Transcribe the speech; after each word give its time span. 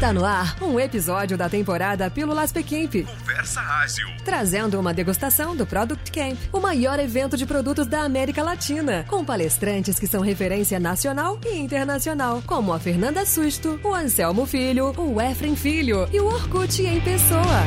Está 0.00 0.14
no 0.14 0.24
ar 0.24 0.56
um 0.62 0.80
episódio 0.80 1.36
da 1.36 1.46
temporada 1.46 2.10
Pílulas 2.10 2.50
Pequimp. 2.50 3.04
Conversa 3.04 3.60
Ágil. 3.60 4.08
Trazendo 4.24 4.80
uma 4.80 4.94
degustação 4.94 5.54
do 5.54 5.66
Product 5.66 6.10
Camp, 6.10 6.38
o 6.50 6.58
maior 6.58 6.98
evento 6.98 7.36
de 7.36 7.44
produtos 7.44 7.86
da 7.86 8.00
América 8.00 8.42
Latina, 8.42 9.04
com 9.06 9.22
palestrantes 9.22 9.98
que 9.98 10.06
são 10.06 10.22
referência 10.22 10.80
nacional 10.80 11.38
e 11.44 11.54
internacional, 11.58 12.42
como 12.46 12.72
a 12.72 12.78
Fernanda 12.78 13.26
Susto, 13.26 13.78
o 13.84 13.94
Anselmo 13.94 14.46
Filho, 14.46 14.94
o 14.98 15.20
Efrem 15.20 15.54
Filho 15.54 16.08
e 16.10 16.18
o 16.18 16.24
Orkut 16.24 16.80
em 16.80 16.98
pessoa. 17.02 17.60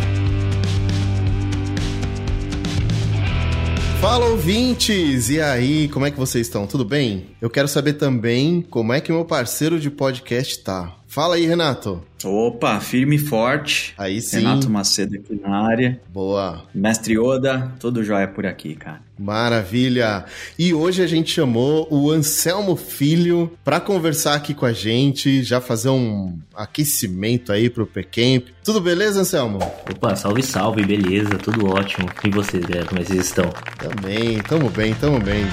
Fala 4.02 4.26
ouvintes! 4.26 5.30
E 5.30 5.40
aí, 5.40 5.88
como 5.88 6.08
é 6.08 6.10
que 6.12 6.18
vocês 6.18 6.48
estão? 6.48 6.66
Tudo 6.66 6.84
bem? 6.84 7.28
Eu 7.40 7.50
quero 7.50 7.68
saber 7.68 7.94
também 7.94 8.66
como 8.72 8.92
é 8.92 9.00
que 9.00 9.12
o 9.12 9.16
meu 9.16 9.24
parceiro 9.24 9.80
de 9.80 9.92
podcast 9.92 10.64
tá. 10.64 11.03
Fala 11.14 11.36
aí, 11.36 11.46
Renato. 11.46 12.02
Opa, 12.24 12.80
firme 12.80 13.18
e 13.18 13.20
forte. 13.20 13.94
Aí 14.00 14.20
sim. 14.20 14.38
Renato 14.38 14.68
Macedo 14.68 15.14
aqui 15.14 15.40
na 15.40 15.64
área. 15.64 16.02
Boa. 16.12 16.64
Mestre 16.74 17.20
Oda, 17.20 17.72
tudo 17.80 18.04
jóia 18.04 18.28
por 18.28 18.48
aqui, 18.48 18.74
cara. 18.74 19.00
Maravilha. 19.20 20.26
E 20.58 20.74
hoje 20.74 21.04
a 21.04 21.08
gente 21.08 21.30
chamou 21.30 21.88
o 21.92 22.10
Anselmo 22.10 22.76
Filho 22.76 23.56
para 23.64 23.80
conversar 23.80 24.34
aqui 24.34 24.56
com 24.56 24.66
a 24.66 24.74
gente, 24.74 25.44
já 25.44 25.62
fazer 25.62 25.90
um 25.90 26.36
aquecimento 26.56 27.52
aí 27.52 27.70
pro 27.70 27.86
Pcamp. 27.86 28.48
Tudo 28.64 28.82
beleza, 28.82 29.22
Anselmo? 29.22 29.60
Opa, 29.88 30.16
salve, 30.16 30.42
salve, 30.42 30.84
beleza, 30.84 31.38
tudo 31.38 31.68
ótimo. 31.68 32.10
E 32.24 32.30
vocês, 32.32 32.66
galera, 32.66 32.88
como 32.88 33.00
é 33.00 33.04
vocês 33.04 33.28
estão? 33.28 33.54
Também, 33.78 34.42
tamo 34.42 34.68
bem, 34.72 34.96
tamo 34.96 35.20
bem. 35.20 35.46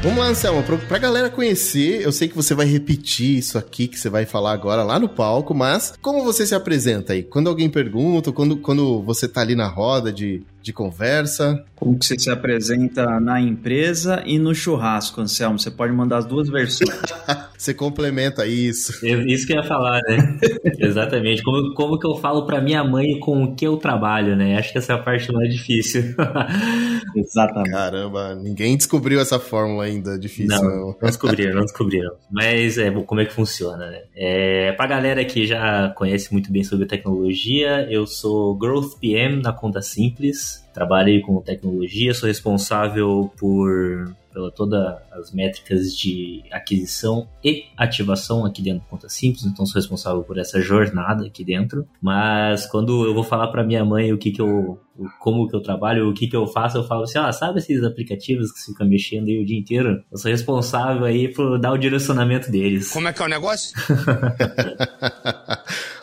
Vamos 0.00 0.18
lá, 0.20 0.28
Anselmo, 0.28 0.62
pra, 0.62 0.76
pra 0.76 0.96
galera 0.96 1.28
conhecer, 1.28 2.02
eu 2.02 2.12
sei 2.12 2.28
que 2.28 2.36
você 2.36 2.54
vai 2.54 2.66
repetir 2.66 3.36
isso 3.36 3.58
aqui 3.58 3.88
que 3.88 3.98
você 3.98 4.08
vai 4.08 4.24
falar 4.24 4.52
agora 4.52 4.84
lá 4.84 4.96
no 4.96 5.08
palco, 5.08 5.52
mas 5.52 5.92
como 6.00 6.22
você 6.22 6.46
se 6.46 6.54
apresenta 6.54 7.14
aí? 7.14 7.24
Quando 7.24 7.48
alguém 7.48 7.68
pergunta, 7.68 8.30
quando, 8.30 8.56
quando 8.58 9.02
você 9.02 9.26
tá 9.26 9.40
ali 9.40 9.56
na 9.56 9.66
roda 9.66 10.12
de, 10.12 10.44
de 10.62 10.72
conversa? 10.72 11.64
Como 11.74 11.98
que 11.98 12.04
você 12.04 12.18
se 12.18 12.30
apresenta 12.30 13.20
na 13.20 13.40
empresa 13.40 14.22
e 14.26 14.38
no 14.38 14.54
churrasco, 14.54 15.20
Anselmo? 15.20 15.58
Você 15.58 15.70
pode 15.70 15.92
mandar 15.92 16.18
as 16.18 16.26
duas 16.26 16.48
versões. 16.48 16.90
você 17.56 17.72
complementa 17.72 18.46
isso. 18.46 18.92
Isso 19.06 19.46
que 19.46 19.52
eu 19.52 19.58
ia 19.58 19.62
falar, 19.62 20.00
né? 20.08 20.38
Exatamente. 20.78 21.42
Como, 21.42 21.74
como 21.74 21.98
que 21.98 22.06
eu 22.06 22.16
falo 22.16 22.44
para 22.46 22.60
minha 22.60 22.82
mãe 22.82 23.18
com 23.20 23.44
o 23.44 23.54
que 23.54 23.64
eu 23.64 23.76
trabalho, 23.76 24.34
né? 24.34 24.58
Acho 24.58 24.72
que 24.72 24.78
essa 24.78 24.92
é 24.92 24.96
a 24.96 24.98
parte 24.98 25.32
mais 25.32 25.52
difícil. 25.52 26.14
Exatamente. 27.14 27.70
Caramba, 27.70 28.34
ninguém 28.34 28.76
descobriu 28.76 29.20
essa 29.20 29.38
fórmula 29.38 29.84
ainda 29.84 30.18
difícil. 30.18 30.56
Não, 30.56 30.64
não, 30.64 30.86
não 30.86 30.96
descobriram, 31.00 31.54
não 31.54 31.62
descobriram. 31.62 32.10
Mas 32.30 32.76
é, 32.76 32.90
como 32.90 33.20
é 33.20 33.24
que 33.24 33.32
funciona, 33.32 33.88
né? 33.88 34.02
É, 34.16 34.72
pra 34.72 34.86
galera 34.86 35.24
que 35.24 35.46
já 35.46 35.90
conhece 35.90 36.32
muito 36.32 36.50
bem 36.50 36.64
sobre 36.64 36.86
tecnologia, 36.86 37.86
eu 37.88 38.06
sou 38.06 38.56
Growth 38.56 38.98
PM 39.00 39.42
na 39.42 39.52
Conta 39.52 39.80
Simples. 39.80 40.57
Trabalho 40.72 41.20
com 41.22 41.40
tecnologia, 41.40 42.14
sou 42.14 42.26
responsável 42.26 43.30
por 43.38 44.14
pela 44.38 44.52
todas 44.52 44.96
as 45.10 45.32
métricas 45.32 45.96
de 45.96 46.44
aquisição 46.52 47.28
e 47.42 47.64
ativação 47.76 48.46
aqui 48.46 48.62
dentro 48.62 48.80
do 48.80 48.86
Conta 48.86 49.08
Simples, 49.08 49.44
então 49.44 49.66
sou 49.66 49.80
responsável 49.80 50.22
por 50.22 50.38
essa 50.38 50.60
jornada 50.60 51.26
aqui 51.26 51.44
dentro. 51.44 51.86
Mas 52.00 52.64
quando 52.66 53.04
eu 53.04 53.12
vou 53.12 53.24
falar 53.24 53.48
para 53.48 53.64
minha 53.64 53.84
mãe 53.84 54.12
o 54.12 54.18
que 54.18 54.30
que 54.30 54.40
eu 54.40 54.78
como 55.20 55.48
que 55.48 55.54
eu 55.54 55.60
trabalho, 55.60 56.08
o 56.08 56.14
que 56.14 56.26
que 56.26 56.34
eu 56.34 56.46
faço, 56.46 56.78
eu 56.78 56.84
falo 56.84 57.04
assim, 57.04 57.18
ah, 57.18 57.32
sabe 57.32 57.60
esses 57.60 57.84
aplicativos 57.84 58.50
que 58.50 58.64
ficam 58.64 58.88
mexendo 58.88 59.28
aí 59.28 59.40
o 59.40 59.46
dia 59.46 59.58
inteiro? 59.58 60.02
Eu 60.10 60.18
sou 60.18 60.30
responsável 60.30 61.04
aí 61.04 61.32
por 61.32 61.58
dar 61.58 61.72
o 61.72 61.78
direcionamento 61.78 62.50
deles. 62.50 62.92
Como 62.92 63.06
é 63.06 63.12
que 63.12 63.22
é 63.22 63.24
o 63.24 63.28
negócio? 63.28 63.76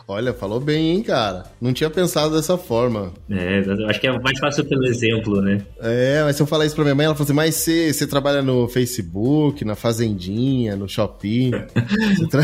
Olha, 0.08 0.34
falou 0.34 0.60
bem, 0.60 0.92
hein, 0.92 1.04
cara? 1.04 1.46
Não 1.60 1.74
tinha 1.74 1.90
pensado 1.90 2.36
dessa 2.36 2.58
forma. 2.58 3.12
É, 3.30 3.64
eu 3.66 3.90
acho 3.90 4.00
que 4.00 4.08
é 4.08 4.20
mais 4.20 4.38
fácil 4.40 4.64
pelo 4.66 4.86
exemplo, 4.86 5.42
né? 5.42 5.62
É, 5.82 6.22
mas 6.24 6.36
se 6.36 6.44
eu 6.44 6.48
falar 6.48 6.66
isso 6.66 6.76
pra 6.76 6.84
minha 6.84 6.94
mãe, 6.94 7.06
ela 7.08 7.16
fala 7.16 7.24
assim, 7.24 7.34
mas 7.34 7.56
você, 7.56 7.92
você 7.92 8.06
trabalha 8.06 8.44
no 8.44 8.68
Facebook, 8.68 9.66
na 9.66 9.76
Fazendinha, 9.76 10.76
no 10.76 10.88
Shopping. 10.88 11.52
tra... 12.30 12.44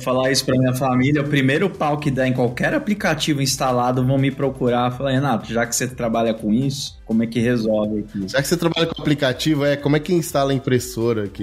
falar 0.00 0.30
isso 0.30 0.44
pra 0.44 0.58
minha 0.58 0.74
família, 0.74 1.22
o 1.22 1.28
primeiro 1.28 1.70
pau 1.70 1.98
que 1.98 2.10
dá 2.10 2.28
em 2.28 2.32
qualquer 2.32 2.74
aplicativo 2.74 3.40
instalado 3.40 4.04
vão 4.04 4.18
me 4.18 4.30
procurar. 4.30 4.90
Falar, 4.90 5.12
Renato, 5.12 5.50
já 5.50 5.64
que 5.66 5.74
você 5.74 5.88
trabalha 5.88 6.34
com 6.34 6.52
isso, 6.52 6.99
como 7.10 7.24
é 7.24 7.26
que 7.26 7.40
resolve 7.40 7.98
aqui? 7.98 8.28
Já 8.28 8.40
que 8.40 8.46
você 8.46 8.56
trabalha 8.56 8.86
com 8.86 9.02
aplicativo, 9.02 9.64
é 9.64 9.76
como 9.76 9.96
é 9.96 9.98
que 9.98 10.14
instala 10.14 10.52
a 10.52 10.54
impressora 10.54 11.24
aqui? 11.24 11.42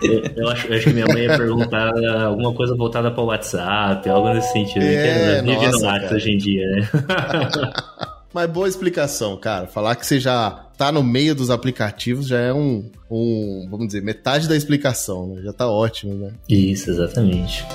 Eu, 0.00 0.22
eu, 0.36 0.48
acho, 0.48 0.66
eu 0.68 0.74
acho, 0.74 0.84
que 0.84 0.94
minha 0.94 1.06
mãe 1.06 1.24
ia 1.24 1.36
perguntar 1.36 1.92
alguma 2.24 2.54
coisa 2.54 2.74
voltada 2.74 3.10
para 3.10 3.22
o 3.22 3.26
WhatsApp, 3.26 4.08
algo 4.08 4.32
nesse 4.32 4.50
sentido. 4.54 4.82
É, 4.82 5.42
que 5.42 5.50
é 5.50 5.70
nossa, 5.70 6.14
hoje 6.14 6.30
em 6.30 6.38
dia, 6.38 6.66
né? 6.66 6.88
Mas 8.32 8.50
boa 8.50 8.66
explicação, 8.66 9.36
cara. 9.36 9.66
Falar 9.66 9.96
que 9.96 10.06
você 10.06 10.18
já 10.18 10.50
tá 10.78 10.90
no 10.90 11.02
meio 11.02 11.34
dos 11.34 11.50
aplicativos 11.50 12.26
já 12.26 12.38
é 12.38 12.54
um, 12.54 12.90
um 13.10 13.68
vamos 13.70 13.88
dizer, 13.88 14.02
metade 14.02 14.48
da 14.48 14.56
explicação, 14.56 15.34
né? 15.34 15.42
Já 15.42 15.52
tá 15.52 15.68
ótimo, 15.68 16.14
né? 16.14 16.32
Isso, 16.48 16.90
exatamente. 16.90 17.66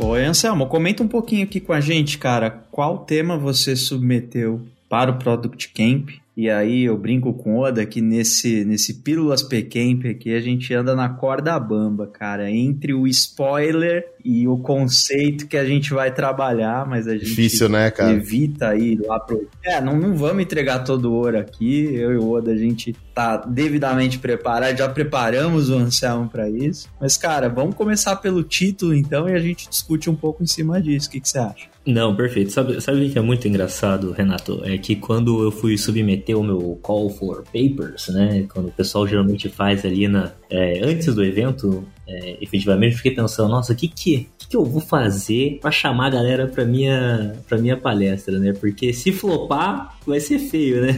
Oi, 0.00 0.24
Anselmo, 0.24 0.66
comenta 0.66 1.04
um 1.04 1.08
pouquinho 1.08 1.44
aqui 1.44 1.60
com 1.60 1.72
a 1.72 1.80
gente, 1.80 2.18
cara. 2.18 2.50
Qual 2.72 2.98
tema 2.98 3.38
você 3.38 3.76
submeteu 3.76 4.60
para 4.88 5.10
o 5.10 5.18
Product 5.18 5.72
Camp? 5.72 6.10
E 6.36 6.50
aí 6.50 6.84
eu 6.84 6.98
brinco 6.98 7.32
com 7.32 7.56
Oda 7.56 7.86
que 7.86 8.02
nesse, 8.02 8.62
nesse 8.64 9.02
Pílulas 9.02 9.42
P-Camp 9.42 10.04
aqui 10.04 10.34
a 10.34 10.40
gente 10.40 10.74
anda 10.74 10.94
na 10.94 11.08
corda 11.08 11.58
bamba, 11.58 12.06
cara. 12.06 12.50
Entre 12.50 12.92
o 12.92 13.06
spoiler 13.06 14.06
e 14.26 14.48
o 14.48 14.58
conceito 14.58 15.46
que 15.46 15.56
a 15.56 15.64
gente 15.64 15.94
vai 15.94 16.12
trabalhar, 16.12 16.84
mas 16.84 17.06
a 17.06 17.12
gente 17.12 17.26
Difícil, 17.26 17.68
né, 17.68 17.92
cara? 17.92 18.12
evita 18.12 18.74
ir 18.74 18.98
lá 19.06 19.20
pro... 19.20 19.48
É, 19.64 19.80
não, 19.80 19.96
não 19.96 20.16
vamos 20.16 20.42
entregar 20.42 20.80
todo 20.80 21.12
o 21.12 21.14
ouro 21.14 21.38
aqui. 21.38 21.94
Eu 21.94 22.12
e 22.12 22.16
o 22.16 22.32
Oda, 22.32 22.50
a 22.50 22.56
gente 22.56 22.92
tá 23.14 23.36
devidamente 23.36 24.18
preparado, 24.18 24.76
já 24.76 24.88
preparamos 24.88 25.70
o 25.70 25.74
Anselmo 25.76 26.28
para 26.28 26.50
isso. 26.50 26.88
Mas, 27.00 27.16
cara, 27.16 27.48
vamos 27.48 27.76
começar 27.76 28.16
pelo 28.16 28.42
título 28.42 28.96
então 28.96 29.28
e 29.28 29.32
a 29.32 29.38
gente 29.38 29.68
discute 29.68 30.10
um 30.10 30.16
pouco 30.16 30.42
em 30.42 30.46
cima 30.46 30.82
disso. 30.82 31.06
O 31.06 31.12
que, 31.12 31.20
que 31.20 31.28
você 31.28 31.38
acha? 31.38 31.68
Não, 31.86 32.16
perfeito. 32.16 32.50
Sabe, 32.50 32.80
sabe 32.80 33.06
o 33.06 33.10
que 33.10 33.16
é 33.16 33.22
muito 33.22 33.46
engraçado, 33.46 34.10
Renato? 34.10 34.60
É 34.64 34.76
que 34.76 34.96
quando 34.96 35.40
eu 35.44 35.52
fui 35.52 35.78
submeter 35.78 36.36
o 36.36 36.42
meu 36.42 36.76
call 36.82 37.08
for 37.10 37.44
papers, 37.44 38.08
né? 38.08 38.44
Quando 38.52 38.66
o 38.66 38.72
pessoal 38.72 39.06
geralmente 39.06 39.48
faz 39.48 39.84
ali 39.84 40.08
na, 40.08 40.32
é, 40.50 40.80
antes 40.84 41.14
do 41.14 41.24
evento, 41.24 41.86
é, 42.08 42.36
efetivamente 42.40 42.92
eu 42.92 42.96
fiquei 42.98 43.14
pensando, 43.14 43.50
nossa, 43.50 43.72
o 43.72 43.76
que 43.76 43.88
que, 43.88 44.28
que 44.38 44.48
que 44.48 44.56
eu 44.56 44.64
vou 44.64 44.80
fazer 44.80 45.58
para 45.60 45.70
chamar 45.72 46.06
a 46.06 46.10
galera 46.10 46.46
para 46.46 46.64
minha 46.64 47.34
para 47.48 47.58
minha 47.58 47.76
palestra, 47.76 48.38
né? 48.38 48.52
Porque 48.52 48.92
se 48.92 49.10
flopar 49.10 49.98
vai 50.06 50.20
ser 50.20 50.38
feio, 50.38 50.82
né? 50.82 50.96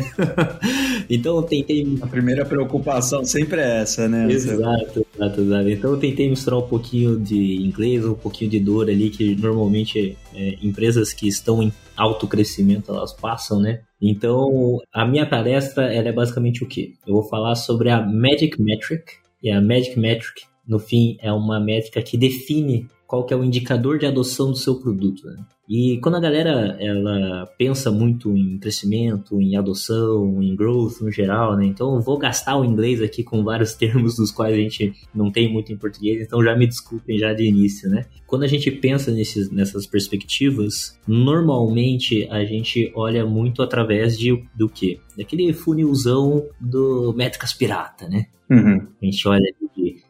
então 1.08 1.36
eu 1.36 1.42
tentei 1.42 1.98
a 2.02 2.06
primeira 2.06 2.44
preocupação 2.44 3.24
sempre 3.24 3.60
é 3.60 3.80
essa, 3.80 4.06
né? 4.06 4.30
Exato, 4.30 5.06
exato, 5.14 5.40
exato. 5.40 5.68
Então 5.70 5.90
eu 5.92 5.96
tentei 5.96 6.28
misturar 6.28 6.60
um 6.60 6.68
pouquinho 6.68 7.18
de 7.18 7.56
inglês, 7.62 8.04
um 8.04 8.14
pouquinho 8.14 8.50
de 8.50 8.60
dor 8.60 8.90
ali 8.90 9.08
que 9.08 9.34
normalmente 9.34 10.16
é, 10.34 10.58
empresas 10.62 11.14
que 11.14 11.26
estão 11.26 11.62
em 11.62 11.72
alto 11.96 12.26
crescimento 12.26 12.90
elas 12.90 13.14
passam, 13.14 13.58
né? 13.58 13.80
Então, 14.00 14.78
a 14.92 15.04
minha 15.04 15.26
palestra 15.26 15.92
ela 15.92 16.08
é 16.08 16.12
basicamente 16.12 16.62
o 16.62 16.66
quê? 16.68 16.92
Eu 17.06 17.14
vou 17.14 17.24
falar 17.24 17.56
sobre 17.56 17.90
a 17.90 18.00
Magic 18.00 18.60
Metric, 18.62 19.04
e 19.42 19.50
a 19.50 19.60
Magic 19.60 19.98
Metric, 19.98 20.42
no 20.68 20.78
fim, 20.78 21.16
é 21.20 21.32
uma 21.32 21.58
métrica 21.58 22.02
que 22.02 22.18
define 22.18 22.86
qual 23.06 23.24
que 23.24 23.32
é 23.32 23.36
o 23.36 23.42
indicador 23.42 23.98
de 23.98 24.04
adoção 24.04 24.50
do 24.50 24.56
seu 24.56 24.78
produto. 24.78 25.26
Né? 25.26 25.42
E 25.66 25.98
quando 26.02 26.16
a 26.16 26.20
galera 26.20 26.76
ela 26.78 27.46
pensa 27.58 27.90
muito 27.90 28.34
em 28.36 28.58
crescimento, 28.58 29.40
em 29.40 29.56
adoção, 29.56 30.42
em 30.42 30.54
growth 30.54 31.00
no 31.00 31.10
geral, 31.10 31.56
né? 31.56 31.66
Então 31.66 31.94
eu 31.94 32.00
vou 32.00 32.18
gastar 32.18 32.56
o 32.56 32.64
inglês 32.64 33.02
aqui 33.02 33.22
com 33.22 33.42
vários 33.44 33.72
termos 33.76 34.16
dos 34.16 34.30
quais 34.30 34.54
a 34.54 34.58
gente 34.58 34.94
não 35.14 35.30
tem 35.30 35.50
muito 35.52 35.72
em 35.72 35.76
português, 35.76 36.22
então 36.22 36.42
já 36.42 36.56
me 36.56 36.66
desculpem 36.66 37.18
já 37.18 37.34
de 37.34 37.44
início, 37.44 37.88
né? 37.90 38.06
Quando 38.26 38.44
a 38.44 38.46
gente 38.46 38.70
pensa 38.70 39.10
nesses, 39.10 39.50
nessas 39.50 39.86
perspectivas, 39.86 40.98
normalmente 41.06 42.26
a 42.30 42.44
gente 42.44 42.90
olha 42.94 43.26
muito 43.26 43.62
através 43.62 44.18
de 44.18 44.42
do 44.54 44.68
que? 44.68 45.00
Daquele 45.16 45.52
funilzão 45.52 46.46
do 46.58 47.12
métricas 47.14 47.52
pirata, 47.52 48.08
né? 48.08 48.26
Uhum. 48.50 48.86
A 49.02 49.04
gente 49.04 49.28
olha 49.28 49.44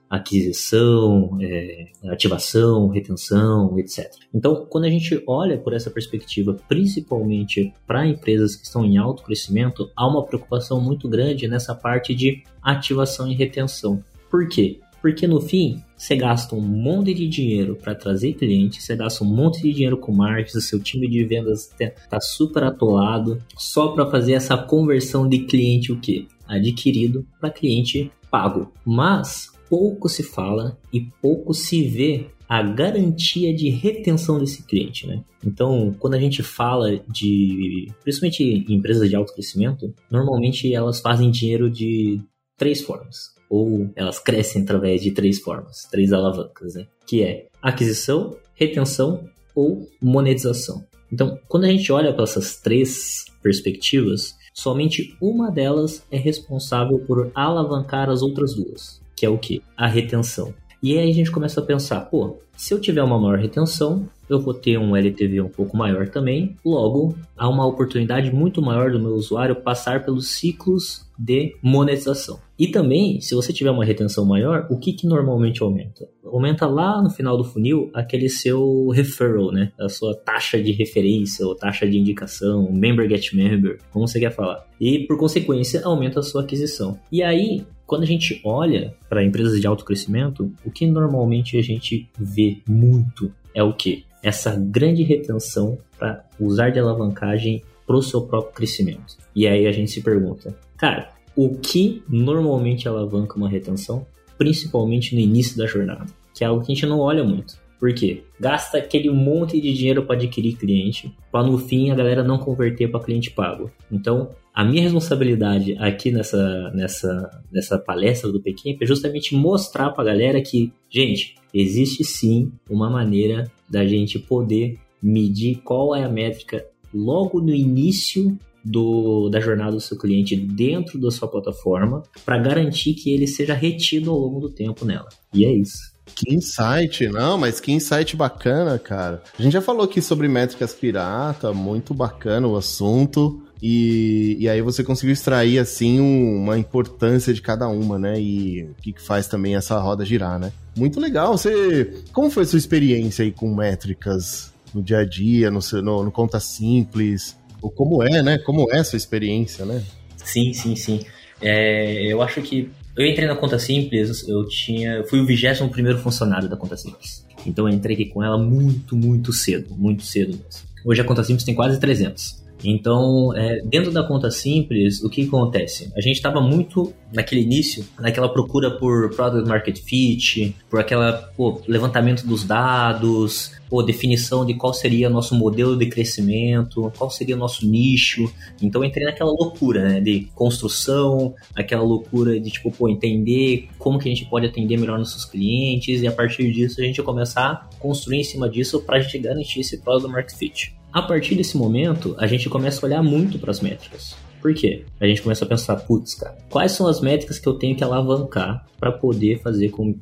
aquisição, 0.09 1.39
é, 1.41 1.89
ativação, 2.07 2.89
retenção, 2.89 3.79
etc. 3.79 4.11
Então, 4.35 4.67
quando 4.69 4.85
a 4.85 4.91
gente 4.91 5.23
olha 5.27 5.59
por 5.59 5.73
essa 5.73 5.91
perspectiva, 5.91 6.57
principalmente 6.69 7.73
para 7.87 8.07
empresas 8.07 8.57
que 8.57 8.65
estão 8.65 8.85
em 8.85 8.97
alto 8.97 9.23
crescimento, 9.23 9.91
há 9.97 10.07
uma 10.07 10.25
preocupação 10.25 10.81
muito 10.81 11.09
grande 11.09 11.47
nessa 11.47 11.75
parte 11.75 12.15
de 12.15 12.43
ativação 12.63 13.29
e 13.29 13.35
retenção. 13.35 14.03
Por 14.31 14.49
quê? 14.49 14.81
Porque 15.01 15.27
no 15.27 15.41
fim, 15.41 15.83
você 15.97 16.17
gasta 16.17 16.57
um 16.57 16.61
monte 16.61 17.15
de 17.15 17.29
dinheiro 17.29 17.77
para 17.77 17.95
trazer 17.95 18.33
cliente, 18.35 18.83
você 18.83 18.97
gasta 18.97 19.23
um 19.23 19.29
monte 19.29 19.63
de 19.63 19.73
dinheiro 19.73 19.97
com 19.97 20.13
marketing, 20.13 20.61
seu 20.61 20.81
time 20.81 21.09
de 21.09 21.25
vendas 21.25 21.71
está 21.79 22.21
super 22.21 22.65
atolado, 22.65 23.41
só 23.57 23.89
para 23.89 24.11
fazer 24.11 24.33
essa 24.33 24.57
conversão 24.57 25.29
de 25.29 25.41
cliente 25.41 25.93
o 25.93 26.01
quê? 26.01 26.27
Adquirido 26.47 27.25
para 27.41 27.51
cliente 27.51 28.11
pago. 28.31 28.73
Mas 28.85 29.53
pouco 29.69 30.09
se 30.09 30.23
fala 30.23 30.79
e 30.93 31.01
pouco 31.21 31.53
se 31.55 31.83
vê 31.83 32.27
a 32.49 32.63
garantia 32.63 33.55
de 33.55 33.69
retenção 33.69 34.39
desse 34.39 34.63
cliente, 34.63 35.07
né? 35.07 35.23
Então, 35.45 35.95
quando 35.99 36.15
a 36.15 36.21
gente 36.21 36.43
fala 36.43 36.99
de, 37.09 37.93
principalmente 38.03 38.43
em 38.43 38.75
empresas 38.75 39.09
de 39.09 39.15
alto 39.15 39.35
crescimento, 39.35 39.93
normalmente 40.11 40.73
elas 40.75 41.01
fazem 41.01 41.31
dinheiro 41.31 41.71
de 41.71 42.21
três 42.57 42.81
formas, 42.81 43.35
ou 43.51 43.91
elas 43.95 44.19
crescem 44.19 44.63
através 44.63 45.03
de 45.03 45.11
três 45.11 45.39
formas, 45.39 45.87
três 45.91 46.13
alavancas, 46.13 46.75
né? 46.75 46.87
Que 47.07 47.23
é 47.23 47.47
aquisição, 47.61 48.37
retenção 48.55 49.29
ou 49.55 49.87
monetização. 50.01 50.85
Então, 51.13 51.39
quando 51.49 51.65
a 51.65 51.69
gente 51.69 51.91
olha 51.93 52.13
para 52.13 52.25
essas 52.25 52.57
três 52.61 53.25
perspectivas, 53.43 54.35
somente 54.55 55.17
uma 55.21 55.51
delas 55.51 56.03
é 56.11 56.17
responsável 56.17 56.99
por 57.01 57.31
alavancar 57.35 58.11
as 58.11 58.23
outras 58.23 58.55
duas, 58.55 59.01
que 59.19 59.27
é 59.27 59.29
o 59.29 59.37
que? 59.37 59.63
A 59.77 59.87
retenção. 59.87 60.55
E 60.83 60.97
aí 60.97 61.11
a 61.11 61.15
gente 61.15 61.31
começa 61.31 61.61
a 61.61 61.65
pensar, 61.65 62.01
pô, 62.03 62.39
se 62.57 62.73
eu 62.73 62.81
tiver 62.81 63.03
uma 63.03 63.19
maior 63.19 63.39
retenção, 63.39 64.09
eu 64.29 64.41
vou 64.41 64.55
ter 64.55 64.79
um 64.79 64.97
LTV 64.97 65.41
um 65.41 65.49
pouco 65.49 65.77
maior 65.77 66.09
também, 66.09 66.57
logo 66.65 67.17
há 67.37 67.49
uma 67.49 67.67
oportunidade 67.67 68.33
muito 68.33 68.61
maior 68.63 68.91
do 68.91 69.01
meu 69.01 69.13
usuário 69.13 69.57
passar 69.57 70.05
pelos 70.05 70.29
ciclos 70.29 71.07
de 71.19 71.57
monetização. 71.63 72.39
E 72.59 72.69
também, 72.69 73.21
se 73.21 73.35
você 73.35 73.53
tiver 73.53 73.71
uma 73.71 73.85
retenção 73.85 74.25
maior, 74.25 74.67
o 74.71 74.79
que, 74.79 74.93
que 74.93 75.07
normalmente 75.07 75.63
aumenta? 75.63 76.09
Aumenta 76.25 76.67
lá 76.67 77.01
no 77.01 77.11
final 77.11 77.37
do 77.37 77.45
funil 77.45 77.91
aquele 77.95 78.29
seu 78.29 78.89
referral, 78.89 79.53
né? 79.53 79.73
A 79.79 79.89
sua 79.89 80.15
taxa 80.15 80.61
de 80.61 80.73
referência 80.73 81.47
ou 81.47 81.55
taxa 81.55 81.89
de 81.89 81.99
indicação, 81.99 82.71
member 82.73 83.09
get 83.09 83.33
member, 83.33 83.79
como 83.93 84.07
você 84.07 84.19
quer 84.19 84.33
falar. 84.33 84.65
E 84.81 85.01
por 85.07 85.17
consequência, 85.17 85.83
aumenta 85.85 86.21
a 86.21 86.23
sua 86.23 86.43
aquisição. 86.43 86.99
E 87.13 87.23
aí, 87.23 87.65
quando 87.87 88.03
a 88.03 88.07
gente 88.07 88.41
olha 88.45 88.95
para 89.09 89.25
empresas 89.25 89.61
de 89.61 89.67
alto 89.67 89.85
crescimento, 89.85 90.53
o 90.65 90.71
que 90.71 90.87
normalmente 90.87 91.57
a 91.57 91.63
gente 91.63 92.09
vê 92.19 92.59
muito 92.69 93.33
é 93.55 93.63
o 93.63 93.73
que? 93.73 94.05
Essa 94.23 94.57
grande 94.57 95.03
retenção 95.03 95.79
para 95.99 96.25
usar 96.41 96.71
de 96.71 96.79
alavancagem 96.79 97.63
para 97.87 97.97
o 97.97 98.03
seu 98.03 98.23
próprio 98.23 98.53
crescimento. 98.53 99.17
E 99.35 99.47
aí 99.47 99.67
a 99.67 99.73
gente 99.73 99.91
se 99.91 100.03
pergunta, 100.03 100.55
cara, 100.77 101.11
o 101.35 101.57
que 101.57 102.03
normalmente 102.09 102.89
alavanca 102.89 103.37
uma 103.37 103.49
retenção? 103.49 104.07
Principalmente 104.37 105.15
no 105.15 105.21
início 105.21 105.57
da 105.57 105.67
jornada, 105.67 106.07
que 106.35 106.45
é 106.45 106.47
algo 106.47 106.65
que 106.65 106.73
a 106.73 106.75
gente 106.75 106.87
não 106.87 107.01
olha 107.01 107.25
muito. 107.25 107.59
Por 107.79 107.95
quê? 107.95 108.25
Gasta 108.41 108.79
aquele 108.79 109.09
monte 109.11 109.61
de 109.61 109.73
dinheiro 109.73 110.05
para 110.05 110.17
adquirir 110.17 110.57
cliente, 110.57 111.15
para 111.31 111.47
no 111.47 111.59
fim 111.59 111.91
a 111.91 111.95
galera 111.95 112.25
não 112.25 112.39
converter 112.39 112.91
para 112.91 113.05
cliente 113.05 113.31
pago. 113.31 113.71
Então, 113.91 114.31
a 114.53 114.65
minha 114.65 114.83
responsabilidade 114.83 115.77
aqui 115.79 116.11
nessa, 116.11 116.71
nessa, 116.75 117.43
nessa 117.53 117.79
palestra 117.79 118.33
do 118.33 118.43
Pequimp 118.43 118.83
é 118.83 118.87
justamente 118.87 119.35
mostrar 119.35 119.91
para 119.91 120.03
a 120.03 120.07
galera 120.07 120.43
que, 120.43 120.73
gente, 120.91 121.37
existe 121.55 122.03
sim 122.03 122.51
uma 122.69 122.91
maneira 122.91 123.51
da 123.71 123.87
gente 123.87 124.19
poder 124.19 124.77
medir 125.01 125.61
qual 125.63 125.95
é 125.95 126.03
a 126.03 126.09
métrica 126.09 126.67
logo 126.93 127.41
no 127.41 127.55
início 127.55 128.37
do, 128.65 129.29
da 129.29 129.41
jornada 129.41 129.73
do 129.73 129.81
seu 129.81 129.97
cliente 129.97 130.35
dentro 130.37 131.01
da 131.01 131.11
sua 131.11 131.29
plataforma 131.29 132.03
para 132.25 132.39
garantir 132.39 132.95
que 132.95 133.13
ele 133.13 133.27
seja 133.27 133.55
retido 133.55 134.11
ao 134.11 134.19
longo 134.19 134.41
do 134.41 134.51
tempo 134.51 134.85
nela. 134.85 135.09
E 135.33 135.45
é 135.45 135.53
isso. 135.53 135.97
Que 136.15 136.35
insight, 136.35 137.09
não, 137.09 137.39
mas 137.39 137.61
que 137.61 137.73
insight 137.73 138.17
bacana, 138.17 138.79
cara. 138.79 139.23
A 139.39 139.43
gente 139.43 139.53
já 139.53 139.63
falou 139.63 139.85
aqui 139.85 140.01
sobre 140.03 140.29
métricas 140.29 140.73
pirata, 140.73 141.53
muito 141.53 141.95
bacana 141.95 142.47
o 142.47 142.57
assunto. 142.57 143.43
E, 143.61 144.37
e 144.39 144.49
aí 144.49 144.63
você 144.63 144.85
conseguiu 144.85 145.13
extrair, 145.13 145.59
assim, 145.59 146.01
um, 146.01 146.43
uma 146.43 146.59
importância 146.59 147.35
de 147.35 147.43
cada 147.43 147.69
uma, 147.69 147.99
né? 147.99 148.21
E 148.21 148.63
o 148.63 148.75
que, 148.75 148.93
que 148.93 149.03
faz 149.03 149.27
também 149.27 149.57
essa 149.57 149.79
roda 149.79 150.05
girar, 150.05 150.39
né? 150.39 150.53
Muito 150.77 151.01
legal. 151.01 151.37
Você. 151.37 152.05
Como 152.13 152.31
foi 152.31 152.45
a 152.45 152.47
sua 152.47 152.59
experiência 152.59 153.25
aí 153.25 153.33
com 153.33 153.53
métricas 153.55 154.53
no 154.73 154.83
dia 154.83 154.99
a 154.99 155.05
dia, 155.05 155.51
no, 155.51 155.61
no, 155.83 156.05
no 156.05 156.13
Conta 156.13 156.39
Simples? 156.39 157.37
Ou 157.61 157.71
como 157.71 158.03
é, 158.03 158.23
né? 158.23 158.39
Como 158.39 158.73
é 158.73 158.79
a 158.79 158.85
sua 158.85 158.97
experiência, 158.97 159.65
né? 159.65 159.83
Sim, 160.17 160.53
sim, 160.53 160.77
sim. 160.77 161.01
É, 161.41 162.13
eu 162.13 162.23
acho 162.23 162.41
que 162.43 162.71
eu 162.99 163.07
entrei 163.07 163.29
na 163.29 163.37
Conta 163.37 163.61
Simples, 163.61 164.29
eu 164.29 164.45
tinha, 164.49 165.05
fui 165.05 165.21
o 165.21 165.25
21 165.25 165.69
primeiro 165.69 166.01
funcionário 166.01 166.49
da 166.49 166.57
Conta 166.57 166.77
Simples. 166.77 167.25
Então 167.47 167.69
eu 167.69 167.73
entrei 167.73 167.95
aqui 167.95 168.07
com 168.07 168.25
ela 168.25 168.37
muito, 168.37 168.97
muito 168.97 169.33
cedo, 169.33 169.73
muito 169.77 170.03
cedo 170.03 170.31
mesmo. 170.31 170.69
Hoje 170.85 171.01
a 171.01 171.05
Conta 171.05 171.23
Simples 171.23 171.45
tem 171.45 171.55
quase 171.55 171.79
300. 171.79 172.45
Então, 172.65 173.35
é, 173.37 173.61
dentro 173.65 173.93
da 173.93 174.03
conta 174.03 174.31
simples, 174.31 175.03
o 175.03 175.09
que 175.09 175.23
acontece? 175.23 175.93
A 175.97 176.01
gente 176.01 176.17
estava 176.17 176.41
muito 176.41 176.93
naquele 177.13 177.43
início, 177.43 177.85
naquela 177.99 178.29
procura 178.29 178.71
por 178.71 179.15
product 179.15 179.49
market 179.49 179.79
fit, 179.79 180.55
por 180.69 180.81
aquela 180.81 181.13
pô, 181.37 181.61
levantamento 181.67 182.27
dos 182.27 182.45
dados, 182.45 183.53
pô, 183.69 183.83
definição 183.83 184.45
de 184.45 184.55
qual 184.55 184.75
seria 184.75 185.09
nosso 185.09 185.35
modelo 185.35 185.77
de 185.77 185.87
crescimento, 185.87 186.93
qual 186.97 187.11
seria 187.11 187.37
nosso 187.37 187.67
nicho. 187.67 188.31
Então, 188.61 188.85
entrei 188.85 189.05
naquela 189.07 189.31
loucura, 189.31 189.89
né, 189.89 190.01
de 190.01 190.29
construção, 190.35 191.35
aquela 191.55 191.83
loucura 191.83 192.39
de 192.39 192.51
tipo, 192.51 192.71
pô, 192.71 192.89
entender 192.89 193.69
como 193.79 193.99
que 193.99 194.09
a 194.09 194.13
gente 194.13 194.27
pode 194.27 194.47
atender 194.47 194.77
melhor 194.77 194.99
nossos 194.99 195.25
clientes 195.25 196.03
e 196.03 196.07
a 196.07 196.13
partir 196.13 196.51
disso 196.53 196.81
a 196.81 196.85
gente 196.85 197.03
começar 197.03 197.69
a 197.73 197.79
construir 197.79 198.19
em 198.19 198.25
cima 198.25 198.49
disso 198.49 198.81
para 198.83 198.99
a 198.99 199.01
gente 199.01 199.19
garantir 199.19 199.61
esse 199.61 199.79
product 199.79 200.11
market 200.11 200.37
fit. 200.37 200.78
A 200.93 201.03
partir 201.03 201.35
desse 201.35 201.57
momento, 201.57 202.15
a 202.19 202.27
gente 202.27 202.49
começa 202.49 202.85
a 202.85 202.87
olhar 202.87 203.03
muito 203.03 203.39
para 203.39 203.51
as 203.51 203.61
métricas. 203.61 204.17
Por 204.41 204.55
quê? 204.55 204.85
A 205.01 205.07
gente 205.07 205.23
começa 205.23 205.45
a 205.45 205.49
pensar, 205.49 205.77
putz, 205.77 206.15
cara, 206.15 206.37
quais 206.49 206.73
são 206.73 206.87
as 206.87 207.01
métricas 207.01 207.39
que 207.39 207.47
eu 207.47 207.55
tenho 207.55 207.77
que 207.77 207.83
alavancar 207.83 208.65
para 208.79 208.93
poder 208.93 209.41
fazer 209.41 209.71
com, 209.71 209.93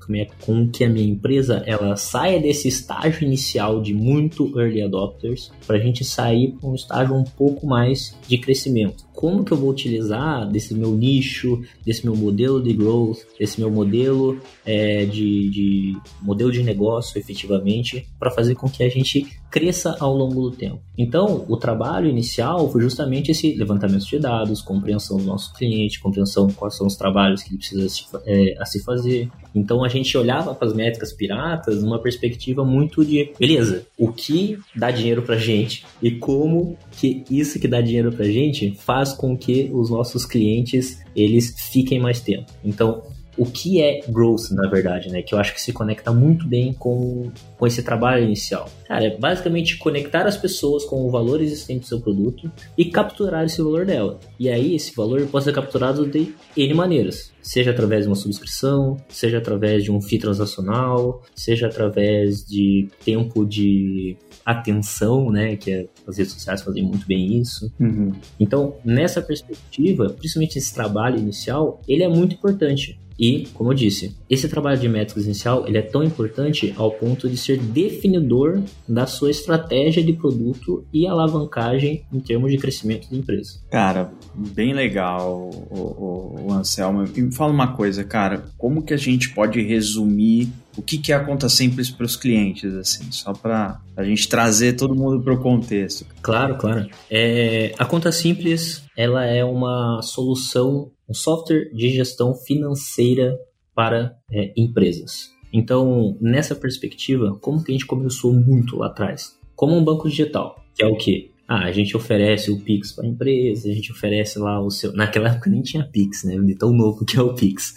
com 0.40 0.68
que 0.68 0.84
a 0.84 0.88
minha 0.88 1.08
empresa 1.08 1.62
ela 1.66 1.96
saia 1.96 2.38
desse 2.38 2.68
estágio 2.68 3.24
inicial 3.24 3.80
de 3.80 3.94
muito 3.94 4.58
early 4.58 4.82
adopters 4.82 5.50
para 5.66 5.76
a 5.76 5.80
gente 5.80 6.04
sair 6.04 6.52
para 6.52 6.68
um 6.68 6.74
estágio 6.74 7.14
um 7.14 7.24
pouco 7.24 7.66
mais 7.66 8.14
de 8.28 8.36
crescimento. 8.36 9.06
Como 9.14 9.42
que 9.42 9.52
eu 9.52 9.56
vou 9.56 9.70
utilizar 9.70 10.46
desse 10.46 10.74
meu 10.74 10.94
nicho, 10.94 11.62
desse 11.84 12.04
meu 12.04 12.14
modelo 12.14 12.62
de 12.62 12.74
growth, 12.74 13.20
desse 13.40 13.58
meu 13.58 13.70
modelo 13.70 14.38
é, 14.64 15.06
de, 15.06 15.48
de 15.48 15.96
modelo 16.20 16.52
de 16.52 16.62
negócio 16.62 17.18
efetivamente 17.18 18.06
para 18.18 18.30
fazer 18.30 18.54
com 18.54 18.68
que 18.68 18.82
a 18.82 18.90
gente 18.90 19.26
cresça 19.56 19.96
ao 20.00 20.14
longo 20.14 20.50
do 20.50 20.54
tempo. 20.54 20.82
Então, 20.98 21.46
o 21.48 21.56
trabalho 21.56 22.10
inicial 22.10 22.70
foi 22.70 22.82
justamente 22.82 23.30
esse 23.30 23.54
levantamento 23.54 24.04
de 24.04 24.18
dados, 24.18 24.60
compreensão 24.60 25.16
do 25.16 25.24
nosso 25.24 25.54
cliente, 25.54 25.98
compreensão 25.98 26.46
de 26.46 26.52
quais 26.52 26.76
são 26.76 26.86
os 26.86 26.94
trabalhos 26.94 27.42
que 27.42 27.48
ele 27.48 27.56
precisa 27.56 27.88
se, 27.88 28.04
é, 28.26 28.54
a 28.60 28.66
se 28.66 28.84
fazer. 28.84 29.30
Então 29.54 29.82
a 29.82 29.88
gente 29.88 30.14
olhava 30.18 30.54
para 30.54 30.68
as 30.68 30.74
métricas 30.74 31.10
piratas 31.10 31.82
numa 31.82 31.98
perspectiva 31.98 32.66
muito 32.66 33.02
de, 33.02 33.32
beleza, 33.40 33.86
o 33.96 34.12
que 34.12 34.58
dá 34.74 34.90
dinheiro 34.90 35.22
para 35.22 35.38
gente 35.38 35.86
e 36.02 36.10
como 36.10 36.76
que 36.92 37.24
isso 37.30 37.58
que 37.58 37.66
dá 37.66 37.80
dinheiro 37.80 38.12
para 38.12 38.26
gente 38.26 38.72
faz 38.76 39.14
com 39.14 39.34
que 39.34 39.70
os 39.72 39.88
nossos 39.88 40.26
clientes 40.26 41.02
eles 41.14 41.54
fiquem 41.70 41.98
mais 41.98 42.20
tempo. 42.20 42.52
Então 42.62 43.02
o 43.36 43.44
que 43.44 43.80
é 43.80 44.00
growth, 44.08 44.50
na 44.50 44.68
verdade, 44.68 45.10
né? 45.10 45.22
Que 45.22 45.34
eu 45.34 45.38
acho 45.38 45.54
que 45.54 45.60
se 45.60 45.72
conecta 45.72 46.12
muito 46.12 46.46
bem 46.46 46.72
com, 46.72 47.30
com 47.58 47.66
esse 47.66 47.82
trabalho 47.82 48.24
inicial. 48.24 48.70
Cara, 48.86 49.06
é 49.06 49.16
basicamente 49.16 49.76
conectar 49.76 50.26
as 50.26 50.36
pessoas 50.36 50.84
com 50.84 51.06
o 51.06 51.10
valor 51.10 51.40
existente 51.40 51.80
do 51.80 51.86
seu 51.86 52.00
produto 52.00 52.50
e 52.76 52.86
capturar 52.86 53.44
esse 53.44 53.60
valor 53.60 53.84
dela. 53.84 54.18
E 54.38 54.48
aí, 54.48 54.74
esse 54.74 54.94
valor 54.94 55.26
pode 55.26 55.44
ser 55.44 55.52
capturado 55.52 56.06
de 56.06 56.34
N 56.56 56.74
maneiras. 56.74 57.32
Seja 57.42 57.70
através 57.70 58.04
de 58.04 58.08
uma 58.08 58.16
subscrição, 58.16 58.96
seja 59.08 59.38
através 59.38 59.84
de 59.84 59.92
um 59.92 60.00
FII 60.00 60.18
transacional, 60.18 61.22
seja 61.34 61.66
através 61.66 62.44
de 62.44 62.88
tempo 63.04 63.44
de 63.44 64.16
atenção, 64.44 65.30
né? 65.30 65.56
Que 65.56 65.72
é, 65.72 65.86
as 66.06 66.16
redes 66.16 66.32
sociais 66.32 66.62
fazem 66.62 66.84
muito 66.84 67.06
bem 67.06 67.38
isso. 67.38 67.72
Uhum. 67.78 68.12
Então, 68.38 68.76
nessa 68.84 69.20
perspectiva, 69.20 70.08
principalmente 70.10 70.58
esse 70.58 70.72
trabalho 70.72 71.18
inicial, 71.18 71.80
ele 71.86 72.02
é 72.02 72.08
muito 72.08 72.34
importante. 72.34 72.98
E, 73.18 73.46
como 73.54 73.70
eu 73.70 73.74
disse, 73.74 74.16
esse 74.28 74.48
trabalho 74.48 74.78
de 74.78 74.88
métricas 74.88 75.24
inicial 75.24 75.66
ele 75.66 75.78
é 75.78 75.82
tão 75.82 76.02
importante 76.02 76.74
ao 76.76 76.90
ponto 76.90 77.28
de 77.28 77.36
ser 77.36 77.58
definidor 77.58 78.62
da 78.88 79.06
sua 79.06 79.30
estratégia 79.30 80.02
de 80.02 80.12
produto 80.12 80.84
e 80.92 81.06
alavancagem 81.06 82.04
em 82.12 82.20
termos 82.20 82.50
de 82.50 82.58
crescimento 82.58 83.10
da 83.10 83.16
empresa. 83.16 83.60
Cara, 83.70 84.12
bem 84.34 84.74
legal, 84.74 85.50
o, 85.70 85.76
o, 85.76 86.46
o 86.48 86.52
Anselmo. 86.52 87.04
E 87.16 87.22
me 87.22 87.34
fala 87.34 87.52
uma 87.52 87.74
coisa, 87.74 88.04
cara, 88.04 88.44
como 88.58 88.82
que 88.82 88.94
a 88.94 88.98
gente 88.98 89.30
pode 89.30 89.60
resumir 89.62 90.48
o 90.76 90.82
que, 90.82 90.98
que 90.98 91.10
é 91.10 91.16
a 91.16 91.24
conta 91.24 91.48
simples 91.48 91.90
para 91.90 92.04
os 92.04 92.16
clientes, 92.16 92.74
assim, 92.74 93.10
só 93.10 93.32
para 93.32 93.80
a 93.96 94.04
gente 94.04 94.28
trazer 94.28 94.74
todo 94.74 94.94
mundo 94.94 95.22
para 95.22 95.32
o 95.32 95.40
contexto. 95.40 96.04
Claro, 96.20 96.56
claro. 96.56 96.86
É, 97.10 97.74
a 97.78 97.84
conta 97.86 98.12
simples, 98.12 98.84
ela 98.96 99.24
é 99.24 99.42
uma 99.42 100.02
solução 100.02 100.90
um 101.08 101.14
software 101.14 101.70
de 101.72 101.90
gestão 101.90 102.34
financeira 102.34 103.38
para 103.74 104.16
é, 104.30 104.52
empresas. 104.56 105.30
Então, 105.52 106.16
nessa 106.20 106.54
perspectiva, 106.54 107.36
como 107.40 107.62
que 107.62 107.70
a 107.70 107.74
gente 107.74 107.86
começou 107.86 108.32
muito 108.32 108.76
lá 108.76 108.88
atrás? 108.88 109.38
Como 109.54 109.74
um 109.74 109.84
banco 109.84 110.08
digital, 110.08 110.62
que 110.74 110.82
é 110.82 110.86
o 110.86 110.96
que? 110.96 111.30
Ah, 111.48 111.64
a 111.64 111.72
gente 111.72 111.96
oferece 111.96 112.50
o 112.50 112.58
Pix 112.58 112.92
para 112.92 113.04
a 113.04 113.08
empresa, 113.08 113.70
a 113.70 113.72
gente 113.72 113.92
oferece 113.92 114.38
lá 114.38 114.60
o 114.60 114.68
seu. 114.68 114.92
Naquela 114.92 115.28
época 115.28 115.48
nem 115.48 115.62
tinha 115.62 115.84
Pix, 115.84 116.24
né? 116.24 116.36
De 116.38 116.56
tão 116.56 116.72
novo 116.72 117.04
que 117.04 117.16
é 117.16 117.22
o 117.22 117.34
Pix. 117.34 117.72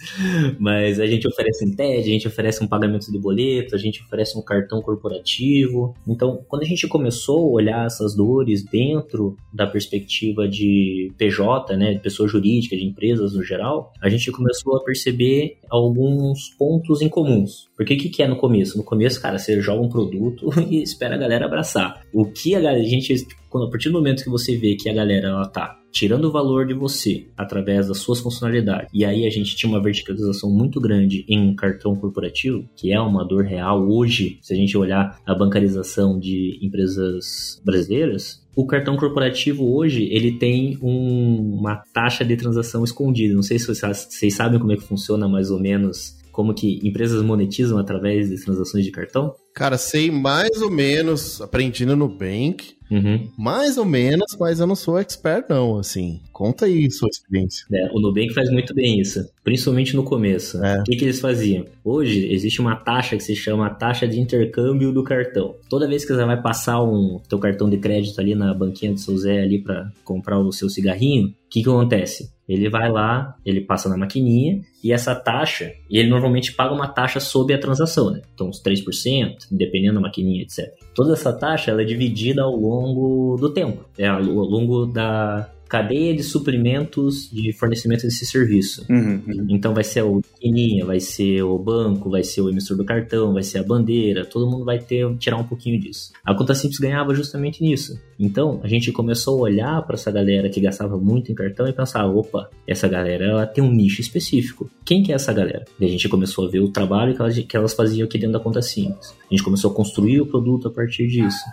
Mas 0.58 0.98
a 0.98 1.06
gente 1.06 1.28
oferece 1.28 1.64
um 1.64 1.74
TED, 1.74 2.00
a 2.00 2.12
gente 2.12 2.26
oferece 2.26 2.64
um 2.64 2.66
pagamento 2.66 3.12
de 3.12 3.18
boleto, 3.18 3.76
a 3.76 3.78
gente 3.78 4.02
oferece 4.02 4.36
um 4.36 4.42
cartão 4.42 4.82
corporativo. 4.82 5.94
Então, 6.06 6.44
quando 6.48 6.62
a 6.62 6.66
gente 6.66 6.88
começou 6.88 7.48
a 7.48 7.52
olhar 7.52 7.86
essas 7.86 8.16
dores 8.16 8.64
dentro 8.64 9.36
da 9.52 9.66
perspectiva 9.66 10.48
de 10.48 11.12
PJ, 11.16 11.76
né? 11.76 11.94
De 11.94 12.00
pessoa 12.00 12.28
jurídica, 12.28 12.76
de 12.76 12.84
empresas 12.84 13.34
no 13.34 13.42
geral, 13.44 13.92
a 14.02 14.08
gente 14.08 14.32
começou 14.32 14.76
a 14.76 14.84
perceber 14.84 15.58
alguns 15.68 16.48
pontos 16.58 17.00
em 17.02 17.08
comuns. 17.08 17.68
Porque 17.76 17.94
o 17.94 17.96
que, 17.96 18.08
que 18.08 18.22
é 18.22 18.26
no 18.26 18.36
começo? 18.36 18.76
No 18.76 18.82
começo, 18.82 19.22
cara, 19.22 19.38
você 19.38 19.60
joga 19.60 19.80
um 19.80 19.88
produto 19.88 20.50
e 20.68 20.82
espera 20.82 21.14
a 21.14 21.18
galera 21.18 21.46
abraçar. 21.46 22.04
O 22.12 22.24
que 22.24 22.56
a, 22.56 22.60
galera, 22.60 22.82
a 22.82 22.88
gente 22.88 23.12
quando 23.50 23.66
a 23.66 23.70
partir 23.70 23.90
do 23.90 23.98
momento 23.98 24.22
que 24.22 24.30
você 24.30 24.56
vê 24.56 24.76
que 24.76 24.88
a 24.88 24.94
galera 24.94 25.28
ela 25.28 25.46
tá 25.46 25.76
tirando 25.92 26.26
o 26.26 26.30
valor 26.32 26.66
de 26.66 26.72
você 26.72 27.26
através 27.36 27.88
das 27.88 27.98
suas 27.98 28.20
funcionalidades, 28.20 28.88
e 28.94 29.04
aí 29.04 29.26
a 29.26 29.30
gente 29.30 29.56
tinha 29.56 29.70
uma 29.70 29.82
verticalização 29.82 30.48
muito 30.48 30.80
grande 30.80 31.24
em 31.28 31.54
cartão 31.54 31.96
corporativo, 31.96 32.64
que 32.76 32.92
é 32.92 33.00
uma 33.00 33.26
dor 33.26 33.44
real 33.44 33.86
hoje, 33.88 34.38
se 34.40 34.54
a 34.54 34.56
gente 34.56 34.78
olhar 34.78 35.20
a 35.26 35.34
bancarização 35.34 36.18
de 36.18 36.58
empresas 36.62 37.60
brasileiras, 37.64 38.40
o 38.54 38.66
cartão 38.66 38.96
corporativo 38.96 39.74
hoje 39.74 40.08
ele 40.12 40.38
tem 40.38 40.78
um, 40.80 41.58
uma 41.58 41.82
taxa 41.92 42.24
de 42.24 42.36
transação 42.36 42.84
escondida. 42.84 43.34
Não 43.34 43.42
sei 43.42 43.58
se 43.58 43.66
vocês, 43.66 44.06
vocês 44.10 44.34
sabem 44.34 44.58
como 44.58 44.72
é 44.72 44.76
que 44.76 44.82
funciona 44.82 45.28
mais 45.28 45.50
ou 45.50 45.58
menos 45.58 46.20
como 46.32 46.54
que 46.54 46.78
empresas 46.82 47.22
monetizam 47.22 47.78
através 47.78 48.30
de 48.30 48.42
transações 48.42 48.84
de 48.84 48.90
cartão? 48.90 49.34
Cara, 49.54 49.76
sei 49.76 50.10
mais 50.10 50.62
ou 50.62 50.70
menos, 50.70 51.40
aprendi 51.40 51.84
no 51.84 51.96
Nubank, 51.96 52.76
Uhum. 52.90 53.28
mais 53.38 53.78
ou 53.78 53.84
menos, 53.84 54.36
mas 54.38 54.58
eu 54.58 54.66
não 54.66 54.74
sou 54.74 54.98
expert 54.98 55.46
não, 55.48 55.78
assim. 55.78 56.20
Conta 56.32 56.66
aí 56.66 56.90
sua 56.90 57.08
experiência. 57.08 57.66
É, 57.72 57.90
o 57.92 58.00
Nubank 58.00 58.32
faz 58.34 58.50
muito 58.50 58.74
bem 58.74 58.98
isso, 59.00 59.24
principalmente 59.44 59.94
no 59.94 60.02
começo. 60.02 60.62
É. 60.64 60.80
O 60.80 60.84
que, 60.84 60.96
que 60.96 61.04
eles 61.04 61.20
faziam? 61.20 61.64
Hoje 61.84 62.32
existe 62.32 62.60
uma 62.60 62.76
taxa 62.76 63.16
que 63.16 63.22
se 63.22 63.36
chama 63.36 63.70
taxa 63.70 64.08
de 64.08 64.18
intercâmbio 64.18 64.92
do 64.92 65.04
cartão. 65.04 65.54
Toda 65.68 65.88
vez 65.88 66.04
que 66.04 66.12
você 66.12 66.24
vai 66.24 66.40
passar 66.40 66.82
um 66.82 67.20
teu 67.28 67.38
cartão 67.38 67.68
de 67.68 67.78
crédito 67.78 68.20
ali 68.20 68.34
na 68.34 68.52
banquinha 68.52 68.92
do 68.92 68.98
seu 68.98 69.16
Zé 69.16 69.40
ali 69.40 69.62
para 69.62 69.90
comprar 70.04 70.38
o 70.38 70.50
seu 70.50 70.68
cigarrinho, 70.68 71.28
o 71.28 71.34
que, 71.48 71.62
que 71.62 71.68
acontece? 71.68 72.30
Ele 72.48 72.68
vai 72.68 72.90
lá, 72.90 73.36
ele 73.46 73.60
passa 73.60 73.88
na 73.88 73.96
maquininha 73.96 74.60
e 74.82 74.92
essa 74.92 75.14
taxa, 75.14 75.72
ele 75.88 76.08
normalmente 76.08 76.52
paga 76.52 76.74
uma 76.74 76.88
taxa 76.88 77.20
sobre 77.20 77.54
a 77.54 77.58
transação, 77.58 78.10
né? 78.10 78.22
Então 78.34 78.48
uns 78.48 78.60
3%, 78.60 79.36
dependendo 79.52 79.94
da 79.94 80.00
maquininha, 80.00 80.42
etc. 80.42 80.68
Toda 81.00 81.14
essa 81.14 81.32
taxa 81.32 81.70
ela 81.70 81.80
é 81.80 81.84
dividida 81.86 82.42
ao 82.42 82.54
longo 82.54 83.38
do 83.40 83.48
tempo, 83.48 83.86
é 83.96 84.06
ao 84.06 84.20
longo 84.20 84.84
da 84.84 85.48
cadeia 85.70 86.12
de 86.12 86.24
suprimentos 86.24 87.30
de 87.30 87.52
fornecimento 87.52 88.02
desse 88.02 88.26
serviço. 88.26 88.84
Uhum. 88.90 89.46
Então 89.48 89.72
vai 89.72 89.84
ser 89.84 90.02
o 90.02 90.16
maquininha, 90.16 90.84
vai 90.84 90.98
ser 90.98 91.44
o 91.44 91.56
banco, 91.56 92.10
vai 92.10 92.24
ser 92.24 92.40
o 92.40 92.50
emissor 92.50 92.76
do 92.76 92.84
cartão, 92.84 93.32
vai 93.32 93.44
ser 93.44 93.58
a 93.58 93.62
bandeira, 93.62 94.26
todo 94.26 94.50
mundo 94.50 94.64
vai 94.64 94.80
ter 94.80 95.06
tirar 95.16 95.36
um 95.36 95.44
pouquinho 95.44 95.80
disso. 95.80 96.10
A 96.24 96.34
conta 96.34 96.56
simples 96.56 96.80
ganhava 96.80 97.14
justamente 97.14 97.62
nisso. 97.62 97.96
Então 98.18 98.60
a 98.64 98.66
gente 98.66 98.90
começou 98.90 99.38
a 99.38 99.42
olhar 99.42 99.80
para 99.86 99.94
essa 99.94 100.10
galera 100.10 100.50
que 100.50 100.60
gastava 100.60 100.98
muito 100.98 101.30
em 101.30 101.36
cartão 101.36 101.68
e 101.68 101.72
pensar, 101.72 102.04
opa, 102.04 102.50
essa 102.66 102.88
galera 102.88 103.24
ela 103.24 103.46
tem 103.46 103.62
um 103.62 103.70
nicho 103.70 104.00
específico. 104.00 104.68
Quem 104.84 105.04
que 105.04 105.12
é 105.12 105.14
essa 105.14 105.32
galera? 105.32 105.64
E 105.78 105.84
a 105.84 105.88
gente 105.88 106.08
começou 106.08 106.48
a 106.48 106.50
ver 106.50 106.58
o 106.58 106.68
trabalho 106.68 107.14
que 107.14 107.22
elas, 107.22 107.38
que 107.38 107.56
elas 107.56 107.74
faziam 107.74 108.06
aqui 108.06 108.18
dentro 108.18 108.32
da 108.32 108.40
conta 108.40 108.60
simples. 108.60 109.14
A 109.20 109.32
gente 109.32 109.44
começou 109.44 109.70
a 109.70 109.74
construir 109.74 110.20
o 110.20 110.26
produto 110.26 110.66
a 110.66 110.70
partir 110.72 111.06
disso. 111.06 111.44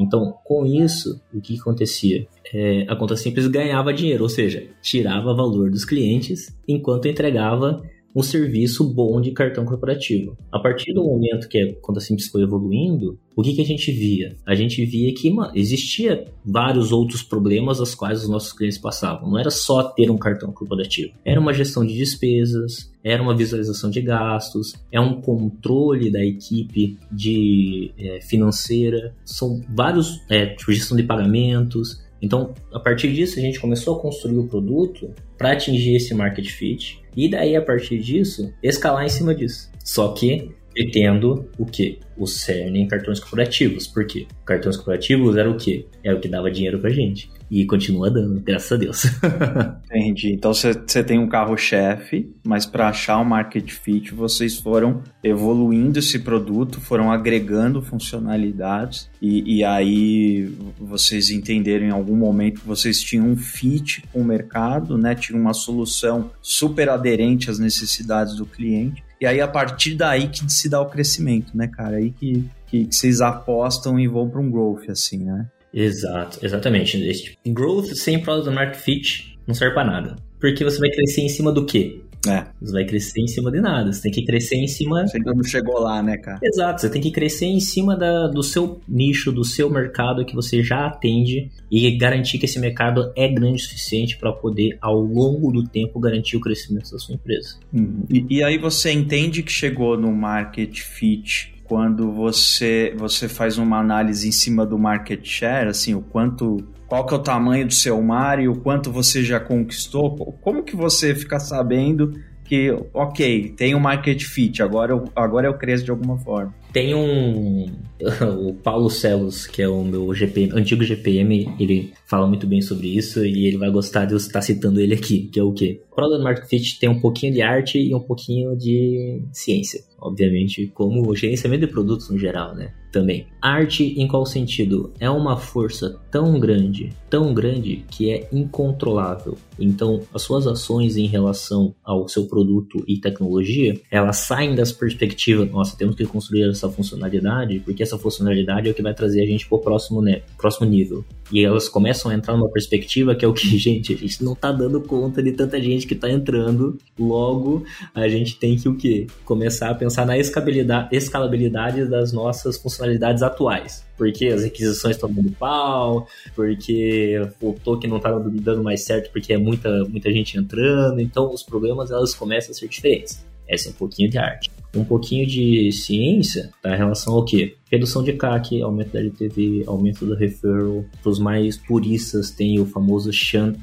Então, 0.00 0.34
com 0.44 0.64
isso, 0.64 1.20
o 1.32 1.40
que 1.40 1.58
acontecia? 1.58 2.26
É, 2.52 2.86
a 2.88 2.96
conta 2.96 3.16
simples 3.16 3.46
ganhava 3.46 3.92
dinheiro, 3.92 4.22
ou 4.22 4.28
seja, 4.28 4.66
tirava 4.82 5.34
valor 5.34 5.70
dos 5.70 5.84
clientes 5.84 6.56
enquanto 6.66 7.06
entregava 7.06 7.82
um 8.14 8.22
serviço 8.22 8.84
bom 8.92 9.20
de 9.20 9.30
cartão 9.30 9.64
corporativo. 9.64 10.36
A 10.50 10.58
partir 10.58 10.92
do 10.92 11.04
momento 11.04 11.48
que 11.48 11.58
a 11.58 11.74
conta 11.80 12.00
simples 12.00 12.28
foi 12.28 12.42
evoluindo, 12.42 13.18
o 13.36 13.42
que, 13.42 13.54
que 13.54 13.62
a 13.62 13.64
gente 13.64 13.90
via? 13.92 14.36
A 14.44 14.54
gente 14.54 14.84
via 14.84 15.14
que 15.14 15.30
mano, 15.30 15.52
existia 15.54 16.26
vários 16.44 16.92
outros 16.92 17.22
problemas 17.22 17.80
aos 17.80 17.94
quais 17.94 18.22
os 18.22 18.28
nossos 18.28 18.52
clientes 18.52 18.78
passavam. 18.78 19.30
Não 19.30 19.38
era 19.38 19.50
só 19.50 19.82
ter 19.82 20.10
um 20.10 20.18
cartão 20.18 20.52
corporativo. 20.52 21.12
Era 21.24 21.40
uma 21.40 21.52
gestão 21.52 21.86
de 21.86 21.96
despesas, 21.96 22.90
era 23.02 23.22
uma 23.22 23.36
visualização 23.36 23.90
de 23.90 24.00
gastos, 24.02 24.74
é 24.90 25.00
um 25.00 25.20
controle 25.20 26.10
da 26.10 26.22
equipe 26.24 26.98
de 27.10 27.92
é, 27.96 28.20
financeira, 28.20 29.14
são 29.24 29.60
vários 29.74 30.20
é, 30.28 30.54
gestão 30.68 30.96
de 30.96 31.04
pagamentos. 31.04 32.02
Então, 32.20 32.52
a 32.72 32.78
partir 32.78 33.12
disso, 33.14 33.38
a 33.38 33.42
gente 33.42 33.58
começou 33.58 33.96
a 33.96 34.00
construir 34.00 34.38
o 34.38 34.46
produto 34.46 35.14
para 35.38 35.52
atingir 35.52 35.94
esse 35.94 36.12
market 36.12 36.46
fit 36.46 36.99
e 37.16 37.28
daí, 37.28 37.56
a 37.56 37.62
partir 37.62 37.98
disso, 37.98 38.52
escalar 38.62 39.04
em 39.04 39.08
cima 39.08 39.34
disso. 39.34 39.70
Só 39.84 40.12
que 40.12 40.54
tendo 40.92 41.50
o 41.58 41.66
quê? 41.66 41.98
O 42.16 42.26
cerne 42.26 42.80
em 42.80 42.88
cartões 42.88 43.20
corporativos. 43.20 43.86
Por 43.86 44.06
quê? 44.06 44.26
Cartões 44.44 44.76
corporativos 44.76 45.36
era 45.36 45.50
o 45.50 45.56
quê? 45.56 45.86
Era 46.02 46.16
o 46.16 46.20
que 46.20 46.28
dava 46.28 46.50
dinheiro 46.50 46.78
pra 46.78 46.90
gente. 46.90 47.30
E 47.50 47.66
continua 47.66 48.08
dando, 48.08 48.40
graças 48.40 48.70
a 48.70 48.76
Deus. 48.76 49.04
Entendi. 49.90 50.32
Então 50.32 50.54
você 50.54 51.02
tem 51.02 51.18
um 51.18 51.28
carro-chefe, 51.28 52.32
mas 52.44 52.64
para 52.64 52.88
achar 52.88 53.18
o 53.18 53.24
market 53.24 53.68
fit, 53.72 54.14
vocês 54.14 54.56
foram 54.56 55.02
evoluindo 55.22 55.98
esse 55.98 56.20
produto, 56.20 56.80
foram 56.80 57.10
agregando 57.10 57.82
funcionalidades, 57.82 59.10
e, 59.20 59.58
e 59.58 59.64
aí 59.64 60.54
vocês 60.78 61.30
entenderam 61.30 61.86
em 61.86 61.90
algum 61.90 62.16
momento 62.16 62.60
que 62.60 62.66
vocês 62.68 63.02
tinham 63.02 63.26
um 63.26 63.36
fit 63.36 64.04
com 64.12 64.20
o 64.20 64.24
mercado, 64.24 64.96
né? 64.96 65.16
Tinham 65.16 65.40
uma 65.40 65.52
solução 65.52 66.30
super 66.40 66.88
aderente 66.88 67.50
às 67.50 67.58
necessidades 67.58 68.36
do 68.36 68.46
cliente. 68.46 69.02
E 69.20 69.26
aí, 69.26 69.40
a 69.40 69.48
partir 69.48 69.96
daí 69.96 70.28
que 70.28 70.50
se 70.50 70.68
dá 70.68 70.80
o 70.80 70.86
crescimento, 70.86 71.54
né, 71.54 71.66
cara? 71.66 71.96
Aí 71.96 72.10
que, 72.10 72.44
que, 72.68 72.86
que 72.86 72.94
vocês 72.94 73.20
apostam 73.20 73.98
e 73.98 74.06
vão 74.06 74.30
para 74.30 74.40
um 74.40 74.50
growth, 74.50 74.88
assim, 74.88 75.18
né? 75.18 75.46
Exato, 75.72 76.38
exatamente. 76.42 76.96
Esse 76.98 77.36
growth 77.46 77.94
sem 77.94 78.20
product 78.20 78.54
market 78.54 78.80
fit 78.80 79.38
não 79.46 79.54
serve 79.54 79.74
para 79.74 79.84
nada. 79.84 80.16
Porque 80.40 80.64
você 80.64 80.78
vai 80.78 80.90
crescer 80.90 81.22
em 81.22 81.28
cima 81.28 81.52
do 81.52 81.66
quê? 81.66 82.00
É. 82.26 82.44
Você 82.60 82.72
vai 82.72 82.84
crescer 82.84 83.20
em 83.20 83.26
cima 83.26 83.50
de 83.50 83.60
nada. 83.60 83.92
Você 83.92 84.02
tem 84.02 84.12
que 84.12 84.24
crescer 84.24 84.56
em 84.56 84.66
cima. 84.66 85.06
Você 85.06 85.16
ainda 85.16 85.32
não 85.32 85.42
chegou 85.42 85.80
lá, 85.80 86.02
né, 86.02 86.18
cara? 86.18 86.38
Exato, 86.42 86.80
você 86.80 86.90
tem 86.90 87.00
que 87.00 87.10
crescer 87.10 87.46
em 87.46 87.60
cima 87.60 87.96
da, 87.96 88.26
do 88.26 88.42
seu 88.42 88.80
nicho, 88.86 89.32
do 89.32 89.44
seu 89.44 89.70
mercado 89.70 90.24
que 90.24 90.34
você 90.34 90.62
já 90.62 90.86
atende 90.86 91.50
e 91.70 91.96
garantir 91.96 92.38
que 92.38 92.44
esse 92.44 92.58
mercado 92.58 93.10
é 93.16 93.26
grande 93.28 93.56
o 93.56 93.64
suficiente 93.64 94.18
para 94.18 94.32
poder, 94.32 94.76
ao 94.82 95.00
longo 95.00 95.50
do 95.50 95.64
tempo, 95.64 95.98
garantir 95.98 96.36
o 96.36 96.40
crescimento 96.40 96.90
da 96.90 96.98
sua 96.98 97.14
empresa. 97.14 97.56
Uhum. 97.72 98.04
E, 98.10 98.26
e 98.28 98.42
aí 98.42 98.58
você 98.58 98.92
entende 98.92 99.42
que 99.42 99.52
chegou 99.52 99.96
no 99.96 100.12
market 100.12 100.78
fit 100.80 101.54
quando 101.70 102.10
você, 102.10 102.92
você 102.96 103.28
faz 103.28 103.56
uma 103.56 103.78
análise 103.78 104.26
em 104.26 104.32
cima 104.32 104.66
do 104.66 104.76
market 104.76 105.24
share, 105.24 105.68
assim, 105.68 105.94
o 105.94 106.00
quanto 106.00 106.56
qual 106.88 107.06
que 107.06 107.14
é 107.14 107.16
o 107.16 107.20
tamanho 107.20 107.64
do 107.64 107.72
seu 107.72 108.02
mar 108.02 108.40
e 108.40 108.48
o 108.48 108.56
quanto 108.56 108.90
você 108.90 109.22
já 109.22 109.38
conquistou? 109.38 110.16
Como 110.42 110.64
que 110.64 110.74
você 110.74 111.14
fica 111.14 111.38
sabendo 111.38 112.12
que, 112.44 112.76
ok, 112.92 113.50
tem 113.56 113.76
um 113.76 113.78
market 113.78 114.20
fit, 114.24 114.60
agora 114.60 114.90
eu, 114.90 115.04
agora 115.14 115.46
eu 115.46 115.54
cresço 115.54 115.84
de 115.84 115.92
alguma 115.92 116.18
forma? 116.18 116.52
Tem 116.72 116.94
um. 116.94 117.66
O 118.38 118.54
Paulo 118.54 118.88
Celos, 118.88 119.46
que 119.46 119.60
é 119.60 119.68
o 119.68 119.84
meu 119.84 120.14
GPM, 120.14 120.58
antigo 120.58 120.82
GPM, 120.82 121.54
ele 121.60 121.92
fala 122.06 122.26
muito 122.26 122.46
bem 122.46 122.60
sobre 122.60 122.88
isso 122.88 123.24
e 123.24 123.46
ele 123.46 123.56
vai 123.56 123.70
gostar 123.70 124.04
de 124.04 124.14
eu 124.14 124.16
estar 124.16 124.42
citando 124.42 124.80
ele 124.80 124.94
aqui, 124.94 125.28
que 125.28 125.38
é 125.38 125.42
o 125.42 125.52
quê? 125.52 125.82
O 125.90 125.94
Product 125.94 126.24
Market 126.24 126.48
Fit 126.48 126.80
tem 126.80 126.88
um 126.88 126.98
pouquinho 126.98 127.32
de 127.32 127.42
arte 127.42 127.78
e 127.78 127.94
um 127.94 128.00
pouquinho 128.00 128.56
de 128.56 129.22
ciência. 129.32 129.84
Obviamente, 130.00 130.66
como 130.74 131.14
gerenciamento 131.14 131.66
de 131.66 131.72
produtos 131.72 132.08
no 132.08 132.18
geral, 132.18 132.54
né? 132.54 132.72
Também. 132.90 133.26
Arte, 133.40 133.84
em 133.84 134.08
qual 134.08 134.26
sentido? 134.26 134.92
É 134.98 135.08
uma 135.08 135.36
força 135.36 136.00
tão 136.10 136.40
grande, 136.40 136.90
tão 137.08 137.32
grande, 137.32 137.84
que 137.88 138.10
é 138.10 138.28
incontrolável. 138.32 139.36
Então, 139.58 140.00
as 140.12 140.22
suas 140.22 140.46
ações 140.46 140.96
em 140.96 141.06
relação 141.06 141.74
ao 141.84 142.08
seu 142.08 142.26
produto 142.26 142.82
e 142.88 142.98
tecnologia, 142.98 143.78
elas 143.90 144.16
saem 144.16 144.54
das 144.54 144.72
perspectivas, 144.72 145.50
nossa, 145.50 145.76
temos 145.76 145.94
que 145.94 146.06
construir 146.06 146.44
essa 146.60 146.70
funcionalidade, 146.70 147.60
porque 147.60 147.82
essa 147.82 147.98
funcionalidade 147.98 148.68
é 148.68 148.70
o 148.70 148.74
que 148.74 148.82
vai 148.82 148.94
trazer 148.94 149.22
a 149.22 149.26
gente 149.26 149.48
para 149.48 149.56
o 149.56 149.60
próximo, 149.60 150.02
né, 150.02 150.22
próximo 150.36 150.68
nível. 150.68 151.04
E 151.32 151.44
elas 151.44 151.68
começam 151.68 152.10
a 152.10 152.14
entrar 152.14 152.36
numa 152.36 152.48
perspectiva 152.48 153.14
que 153.14 153.24
é 153.24 153.28
o 153.28 153.32
que, 153.32 153.46
gente, 153.58 153.94
a 153.94 153.96
gente 153.96 154.22
não 154.22 154.34
tá 154.34 154.52
dando 154.52 154.80
conta 154.80 155.22
de 155.22 155.32
tanta 155.32 155.60
gente 155.60 155.86
que 155.86 155.94
tá 155.94 156.10
entrando, 156.10 156.78
logo 156.98 157.64
a 157.94 158.08
gente 158.08 158.36
tem 158.36 158.56
que 158.56 158.68
o 158.68 158.76
quê? 158.76 159.06
Começar 159.24 159.70
a 159.70 159.74
pensar 159.74 160.04
na 160.04 160.18
escalabilidade, 160.18 160.94
escalabilidade 160.94 161.84
das 161.86 162.12
nossas 162.12 162.58
funcionalidades 162.58 163.22
atuais. 163.22 163.88
Porque 163.96 164.26
as 164.28 164.44
requisições 164.44 164.96
estão 164.96 165.12
dando 165.12 165.30
pau, 165.32 166.06
porque 166.34 167.20
o 167.40 167.52
token 167.52 167.90
não 167.90 168.00
tá 168.00 168.10
dando 168.18 168.62
mais 168.62 168.82
certo 168.82 169.10
porque 169.12 169.32
é 169.32 169.36
muita, 169.36 169.84
muita 169.84 170.10
gente 170.10 170.38
entrando, 170.38 171.00
então 171.00 171.32
os 171.32 171.42
problemas 171.42 171.90
elas 171.90 172.14
começam 172.14 172.52
a 172.52 172.54
ser 172.54 172.68
diferentes. 172.68 173.24
Essa 173.46 173.68
é 173.68 173.70
um 173.72 173.74
pouquinho 173.74 174.08
de 174.08 174.16
arte. 174.16 174.50
Um 174.74 174.84
pouquinho 174.84 175.26
de 175.26 175.72
ciência 175.72 176.50
tá 176.62 176.74
em 176.74 176.78
relação 176.78 177.14
ao 177.14 177.24
quê? 177.24 177.56
Redução 177.70 178.02
de 178.02 178.12
CAC, 178.12 178.62
aumento 178.62 178.92
da 178.92 179.00
LTV, 179.00 179.64
aumento 179.66 180.06
do 180.06 180.14
referral. 180.14 180.84
Para 181.02 181.10
os 181.10 181.18
mais 181.18 181.56
puristas, 181.56 182.30
tem 182.30 182.60
o 182.60 182.66
famoso 182.66 183.12
Sean 183.12 183.54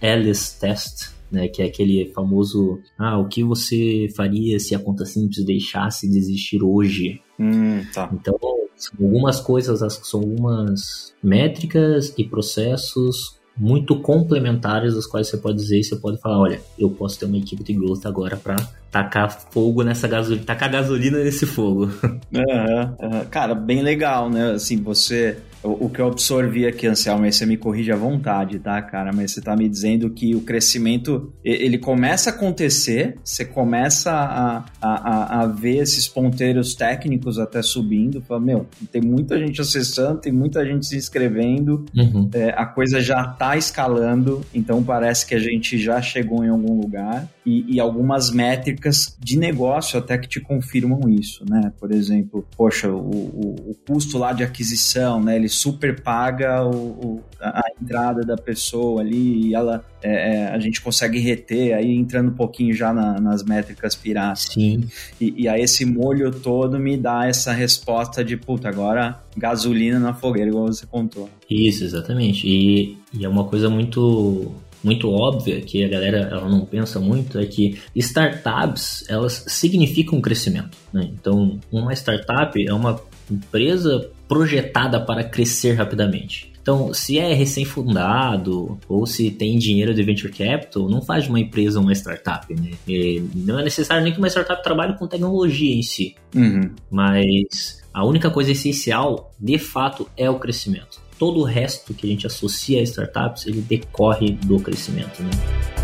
Ellis 0.00 0.52
Test, 0.52 1.12
né, 1.30 1.48
que 1.48 1.62
é 1.62 1.66
aquele 1.66 2.06
famoso, 2.14 2.78
ah, 2.98 3.18
o 3.18 3.28
que 3.28 3.42
você 3.42 4.08
faria 4.16 4.58
se 4.60 4.74
a 4.74 4.78
conta 4.78 5.04
simples 5.04 5.44
deixasse 5.44 6.08
de 6.08 6.16
existir 6.16 6.62
hoje? 6.62 7.20
Hum, 7.38 7.82
tá. 7.92 8.08
Então, 8.12 8.38
são 8.76 9.06
algumas 9.06 9.40
coisas, 9.40 9.80
são 10.02 10.20
algumas 10.20 11.14
métricas 11.22 12.14
e 12.16 12.24
processos 12.24 13.38
muito 13.56 13.98
complementares, 14.00 14.94
os 14.94 15.06
quais 15.06 15.28
você 15.28 15.36
pode 15.36 15.58
dizer 15.58 15.78
e 15.78 15.84
você 15.84 15.96
pode 15.96 16.20
falar, 16.20 16.38
olha, 16.38 16.60
eu 16.78 16.90
posso 16.90 17.18
ter 17.18 17.26
uma 17.26 17.36
equipe 17.36 17.62
de 17.62 17.72
growth 17.72 18.04
agora 18.04 18.36
para 18.36 18.56
tacar 18.90 19.30
fogo 19.30 19.82
nessa 19.82 20.08
gasolina, 20.08 20.44
tacar 20.44 20.70
gasolina 20.70 21.18
nesse 21.18 21.46
fogo. 21.46 21.90
Uhum, 22.34 22.96
uhum. 23.00 23.24
Cara, 23.30 23.54
bem 23.54 23.80
legal, 23.80 24.28
né? 24.28 24.52
Assim, 24.52 24.76
você 24.82 25.38
o, 25.64 25.88
que 25.88 26.00
eu 26.00 26.08
absorvi 26.08 26.66
aqui, 26.66 26.86
Anselmo, 26.86 27.24
aí 27.24 27.32
você 27.32 27.46
me 27.46 27.56
corrige 27.56 27.90
à 27.90 27.96
vontade, 27.96 28.58
tá, 28.58 28.80
cara? 28.82 29.12
Mas 29.12 29.32
você 29.32 29.40
tá 29.40 29.56
me 29.56 29.68
dizendo 29.68 30.10
que 30.10 30.34
o 30.34 30.42
crescimento, 30.42 31.32
ele 31.42 31.78
começa 31.78 32.30
a 32.30 32.32
acontecer, 32.32 33.16
você 33.24 33.44
começa 33.44 34.12
a, 34.12 34.64
a, 34.80 35.40
a 35.40 35.46
ver 35.46 35.78
esses 35.78 36.06
ponteiros 36.06 36.74
técnicos 36.74 37.38
até 37.38 37.62
subindo, 37.62 38.20
fala, 38.20 38.40
meu, 38.40 38.66
tem 38.92 39.00
muita 39.00 39.38
gente 39.38 39.60
acessando, 39.60 40.20
tem 40.20 40.32
muita 40.32 40.64
gente 40.66 40.86
se 40.86 40.96
inscrevendo, 40.96 41.86
uhum. 41.96 42.28
é, 42.34 42.50
a 42.56 42.66
coisa 42.66 43.00
já 43.00 43.24
tá 43.24 43.56
escalando, 43.56 44.42
então 44.54 44.82
parece 44.82 45.26
que 45.26 45.34
a 45.34 45.40
gente 45.40 45.78
já 45.78 46.02
chegou 46.02 46.44
em 46.44 46.48
algum 46.48 46.78
lugar 46.78 47.28
e, 47.46 47.74
e, 47.74 47.80
algumas 47.80 48.30
métricas 48.30 49.16
de 49.20 49.38
negócio 49.38 49.98
até 49.98 50.16
que 50.16 50.26
te 50.26 50.40
confirmam 50.40 51.08
isso, 51.08 51.44
né? 51.48 51.72
Por 51.78 51.92
exemplo, 51.92 52.46
poxa, 52.56 52.90
o, 52.90 52.96
o, 52.96 53.70
o 53.70 53.74
custo 53.86 54.16
lá 54.16 54.32
de 54.32 54.42
aquisição, 54.42 55.22
né? 55.22 55.36
Ele 55.36 55.48
super 55.54 56.00
paga 56.00 56.64
o, 56.64 56.74
o 56.74 57.24
a, 57.40 57.62
entrada 57.80 58.22
da 58.22 58.36
pessoa 58.36 59.00
ali 59.00 59.48
e 59.48 59.54
ela, 59.54 59.84
é, 60.02 60.34
é, 60.34 60.46
a 60.48 60.58
gente 60.58 60.80
consegue 60.80 61.18
reter, 61.18 61.74
aí 61.74 61.92
entrando 61.92 62.30
um 62.30 62.34
pouquinho 62.34 62.74
já 62.74 62.92
na, 62.92 63.20
nas 63.20 63.42
métricas 63.42 63.94
piratas. 63.94 64.48
Sim. 64.52 64.84
E, 65.20 65.42
e 65.42 65.48
aí 65.48 65.62
esse 65.62 65.84
molho 65.84 66.30
todo 66.30 66.78
me 66.78 66.96
dá 66.96 67.26
essa 67.26 67.52
resposta 67.52 68.24
de, 68.24 68.36
puta, 68.36 68.68
agora 68.68 69.20
gasolina 69.36 69.98
na 69.98 70.14
fogueira, 70.14 70.48
igual 70.48 70.66
você 70.66 70.86
contou. 70.86 71.28
Isso, 71.48 71.84
exatamente. 71.84 72.46
E, 72.46 72.98
e 73.12 73.24
é 73.24 73.28
uma 73.28 73.44
coisa 73.44 73.68
muito 73.68 74.54
muito 74.84 75.10
óbvia 75.10 75.62
que 75.62 75.82
a 75.82 75.88
galera 75.88 76.28
ela 76.30 76.46
não 76.46 76.66
pensa 76.66 77.00
muito 77.00 77.38
é 77.38 77.46
que 77.46 77.78
startups 77.96 79.08
elas 79.08 79.44
significam 79.48 80.20
crescimento. 80.20 80.76
Né? 80.92 81.10
Então, 81.18 81.58
uma 81.72 81.94
startup 81.94 82.62
é 82.62 82.72
uma 82.72 83.00
empresa 83.30 84.10
projetada 84.28 85.00
para 85.00 85.24
crescer 85.24 85.72
rapidamente. 85.72 86.52
Então, 86.60 86.94
se 86.94 87.18
é 87.18 87.34
recém-fundado 87.34 88.78
ou 88.88 89.04
se 89.04 89.30
tem 89.30 89.58
dinheiro 89.58 89.92
de 89.92 90.02
venture 90.02 90.32
capital, 90.32 90.88
não 90.88 91.02
faz 91.02 91.24
de 91.24 91.28
uma 91.30 91.38
empresa 91.38 91.78
uma 91.78 91.92
startup, 91.92 92.54
né? 92.54 92.70
E 92.88 93.22
não 93.34 93.58
é 93.58 93.64
necessário 93.64 94.02
nem 94.02 94.12
que 94.12 94.18
uma 94.18 94.28
startup 94.28 94.62
trabalhe 94.62 94.96
com 94.96 95.06
tecnologia 95.06 95.74
em 95.74 95.82
si, 95.82 96.14
uhum. 96.34 96.70
mas 96.90 97.84
a 97.92 98.04
única 98.06 98.30
coisa 98.30 98.52
essencial, 98.52 99.30
de 99.38 99.58
fato, 99.58 100.08
é 100.16 100.28
o 100.30 100.38
crescimento 100.38 101.04
todo 101.18 101.40
o 101.40 101.44
resto 101.44 101.94
que 101.94 102.06
a 102.06 102.10
gente 102.10 102.26
associa 102.26 102.80
a 102.80 102.82
startups, 102.82 103.46
ele 103.46 103.60
decorre 103.60 104.32
do 104.32 104.58
crescimento, 104.58 105.22
né? 105.22 105.83